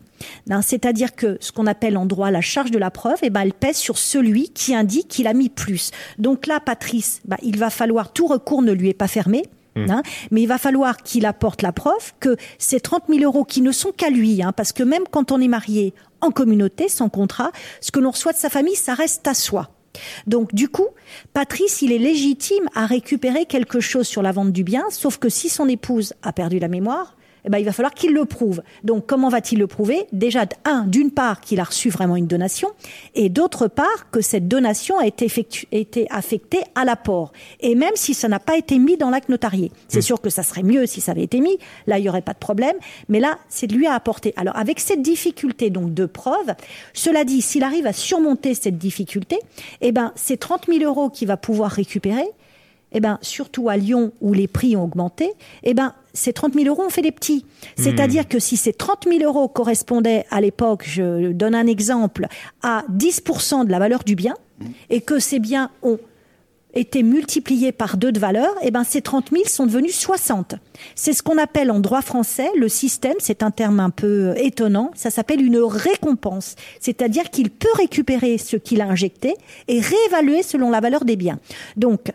[0.61, 3.53] C'est-à-dire que ce qu'on appelle en droit la charge de la preuve, eh ben, elle
[3.53, 5.91] pèse sur celui qui indique qu'il a mis plus.
[6.17, 9.43] Donc là, Patrice, bah, il va falloir, tout recours ne lui est pas fermé,
[9.89, 13.61] Hein, mais il va falloir qu'il apporte la preuve que ces 30 000 euros qui
[13.61, 17.09] ne sont qu'à lui, hein, parce que même quand on est marié en communauté, sans
[17.09, 19.69] contrat, ce que l'on reçoit de sa famille, ça reste à soi.
[20.27, 20.87] Donc du coup,
[21.33, 25.29] Patrice, il est légitime à récupérer quelque chose sur la vente du bien, sauf que
[25.29, 27.16] si son épouse a perdu la mémoire,
[27.47, 28.61] eh ben, il va falloir qu'il le prouve.
[28.83, 30.05] Donc, comment va-t-il le prouver?
[30.11, 32.67] Déjà, un, d'une part, qu'il a reçu vraiment une donation,
[33.15, 37.31] et d'autre part, que cette donation a été, effectu- été affectée à l'apport.
[37.61, 39.71] Et même si ça n'a pas été mis dans l'acte notarié.
[39.87, 41.57] C'est sûr que ça serait mieux si ça avait été mis.
[41.85, 42.75] Là, il n'y aurait pas de problème.
[43.07, 44.33] Mais là, c'est de lui à apporter.
[44.35, 46.53] Alors, avec cette difficulté, donc, de preuve,
[46.93, 49.39] cela dit, s'il arrive à surmonter cette difficulté,
[49.79, 52.25] eh ben, c'est 30 000 euros qu'il va pouvoir récupérer
[52.91, 55.31] eh ben, surtout à Lyon où les prix ont augmenté,
[55.63, 57.45] eh ben, ces 30 000 euros ont fait des petits.
[57.75, 62.27] C'est-à-dire que si ces 30 000 euros correspondaient à l'époque, je donne un exemple,
[62.63, 64.33] à 10% de la valeur du bien,
[64.89, 65.99] et que ces biens ont
[66.73, 70.55] été multipliés par deux de valeur, eh ben, ces 30 000 sont devenus 60.
[70.95, 74.91] C'est ce qu'on appelle en droit français le système, c'est un terme un peu étonnant,
[74.95, 76.55] ça s'appelle une récompense.
[76.79, 79.35] C'est-à-dire qu'il peut récupérer ce qu'il a injecté
[79.67, 81.39] et réévaluer selon la valeur des biens.
[81.77, 82.11] Donc,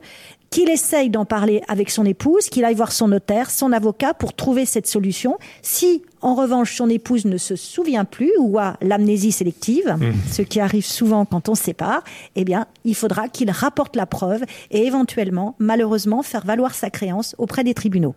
[0.52, 4.34] qu'il essaye d'en parler avec son épouse, qu'il aille voir son notaire, son avocat pour
[4.34, 5.38] trouver cette solution.
[5.62, 9.96] Si, en revanche, son épouse ne se souvient plus ou a l'amnésie sélective,
[10.30, 12.04] ce qui arrive souvent quand on se sépare,
[12.36, 17.34] eh bien, il faudra qu'il rapporte la preuve et éventuellement, malheureusement, faire valoir sa créance
[17.38, 18.14] auprès des tribunaux.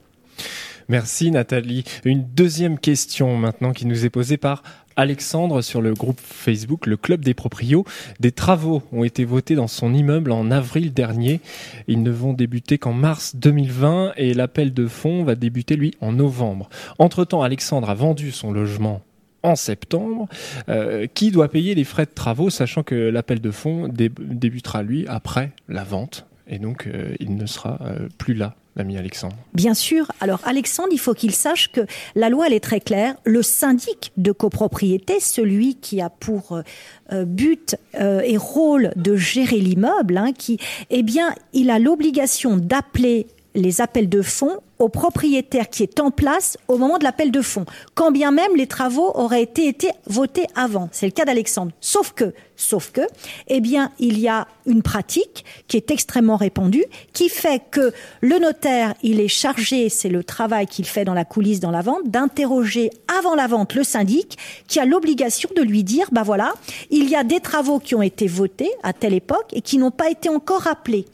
[0.87, 1.83] Merci Nathalie.
[2.03, 4.61] Une deuxième question maintenant qui nous est posée par
[4.95, 7.85] Alexandre sur le groupe Facebook Le Club des Proprios.
[8.19, 11.41] Des travaux ont été votés dans son immeuble en avril dernier.
[11.87, 16.11] Ils ne vont débuter qu'en mars 2020 et l'appel de fonds va débuter lui en
[16.11, 16.69] novembre.
[16.99, 19.01] Entre-temps, Alexandre a vendu son logement
[19.41, 20.27] en septembre.
[20.69, 24.83] Euh, qui doit payer les frais de travaux, sachant que l'appel de fonds dé- débutera
[24.83, 26.25] lui après la vente?
[26.47, 28.55] Et donc euh, il ne sera euh, plus là,
[29.53, 30.11] Bien sûr.
[30.19, 31.81] Alors Alexandre, il faut qu'il sache que
[32.15, 33.15] la loi elle est très claire.
[33.23, 36.59] Le syndic de copropriété, celui qui a pour
[37.11, 40.59] euh, but euh, et rôle de gérer l'immeuble, hein, qui,
[40.89, 46.11] eh bien, il a l'obligation d'appeler les appels de fonds au propriétaire qui est en
[46.11, 49.73] place au moment de l'appel de fonds, quand bien même les travaux auraient été,
[50.05, 50.89] votés avant.
[50.91, 51.71] C'est le cas d'Alexandre.
[51.79, 53.01] Sauf que, sauf que,
[53.47, 58.37] eh bien, il y a une pratique qui est extrêmement répandue, qui fait que le
[58.39, 62.09] notaire, il est chargé, c'est le travail qu'il fait dans la coulisse, dans la vente,
[62.09, 62.89] d'interroger
[63.19, 64.37] avant la vente le syndic,
[64.67, 66.53] qui a l'obligation de lui dire, bah voilà,
[66.89, 69.91] il y a des travaux qui ont été votés à telle époque et qui n'ont
[69.91, 71.05] pas été encore appelés.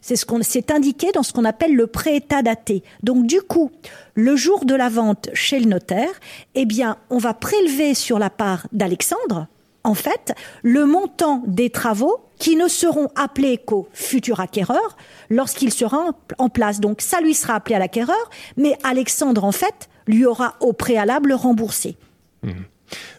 [0.00, 2.82] C'est ce qu'on s'est indiqué dans ce qu'on appelle le pré-état daté.
[3.02, 3.70] Donc du coup,
[4.14, 6.10] le jour de la vente chez le notaire,
[6.54, 9.46] eh bien, on va prélever sur la part d'Alexandre,
[9.84, 14.96] en fait, le montant des travaux qui ne seront appelés qu'au futur acquéreur
[15.30, 16.78] lorsqu'il sera en- place.
[16.80, 21.32] Donc ça lui sera appelé à l'acquéreur, mais Alexandre, en fait, lui aura au préalable
[21.32, 21.96] remboursé.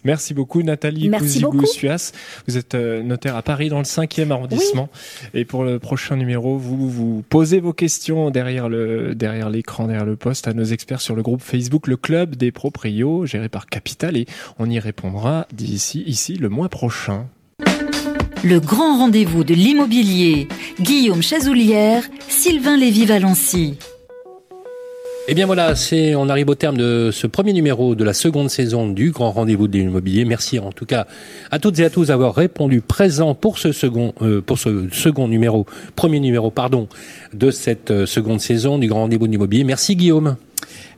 [0.04, 1.10] Merci beaucoup Nathalie.
[1.10, 2.12] Cousigou-Suas.
[2.48, 4.90] Vous êtes euh, notaire à Paris dans le 5e arrondissement.
[5.34, 10.06] Et pour le prochain numéro, vous vous posez vos questions derrière le derrière l'écran, derrière
[10.06, 13.68] le poste à nos experts sur le groupe Facebook Le Club des Proprios, géré par
[13.68, 14.18] Capital.
[14.18, 14.26] Et
[14.58, 17.28] on y répondra d'ici ici le mois prochain.
[18.44, 20.48] Le grand rendez-vous de l'immobilier.
[20.80, 23.78] Guillaume Chazoulière, Sylvain Lévy-Valency.
[25.32, 28.50] Eh bien voilà, c'est on arrive au terme de ce premier numéro de la seconde
[28.50, 30.26] saison du Grand Rendez-vous de l'immobilier.
[30.26, 31.06] Merci en tout cas
[31.52, 35.28] à toutes et à tous d'avoir répondu présent pour ce second euh, pour ce second
[35.28, 36.88] numéro, premier numéro pardon,
[37.36, 39.64] de cette euh, seconde saison du Grand Rendez-vous de l'immobilier.
[39.64, 40.36] Merci Guillaume.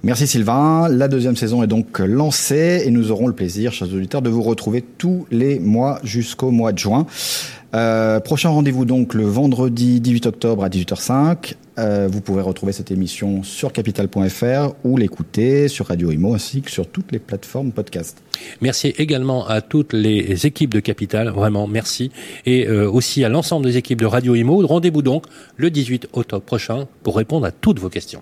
[0.01, 0.88] Merci Sylvain.
[0.88, 4.43] La deuxième saison est donc lancée et nous aurons le plaisir, chers auditeurs, de vous
[4.43, 7.05] retrouver tous les mois jusqu'au mois de juin.
[7.73, 11.55] Euh, prochain rendez-vous donc le vendredi 18 octobre à 18h05.
[11.78, 16.69] Euh, vous pourrez retrouver cette émission sur capital.fr ou l'écouter sur Radio Imo ainsi que
[16.69, 18.22] sur toutes les plateformes podcast.
[18.59, 22.11] Merci également à toutes les équipes de Capital, vraiment merci,
[22.45, 24.65] et euh, aussi à l'ensemble des équipes de Radio Imo.
[24.65, 28.22] Rendez-vous donc le 18 octobre prochain pour répondre à toutes vos questions.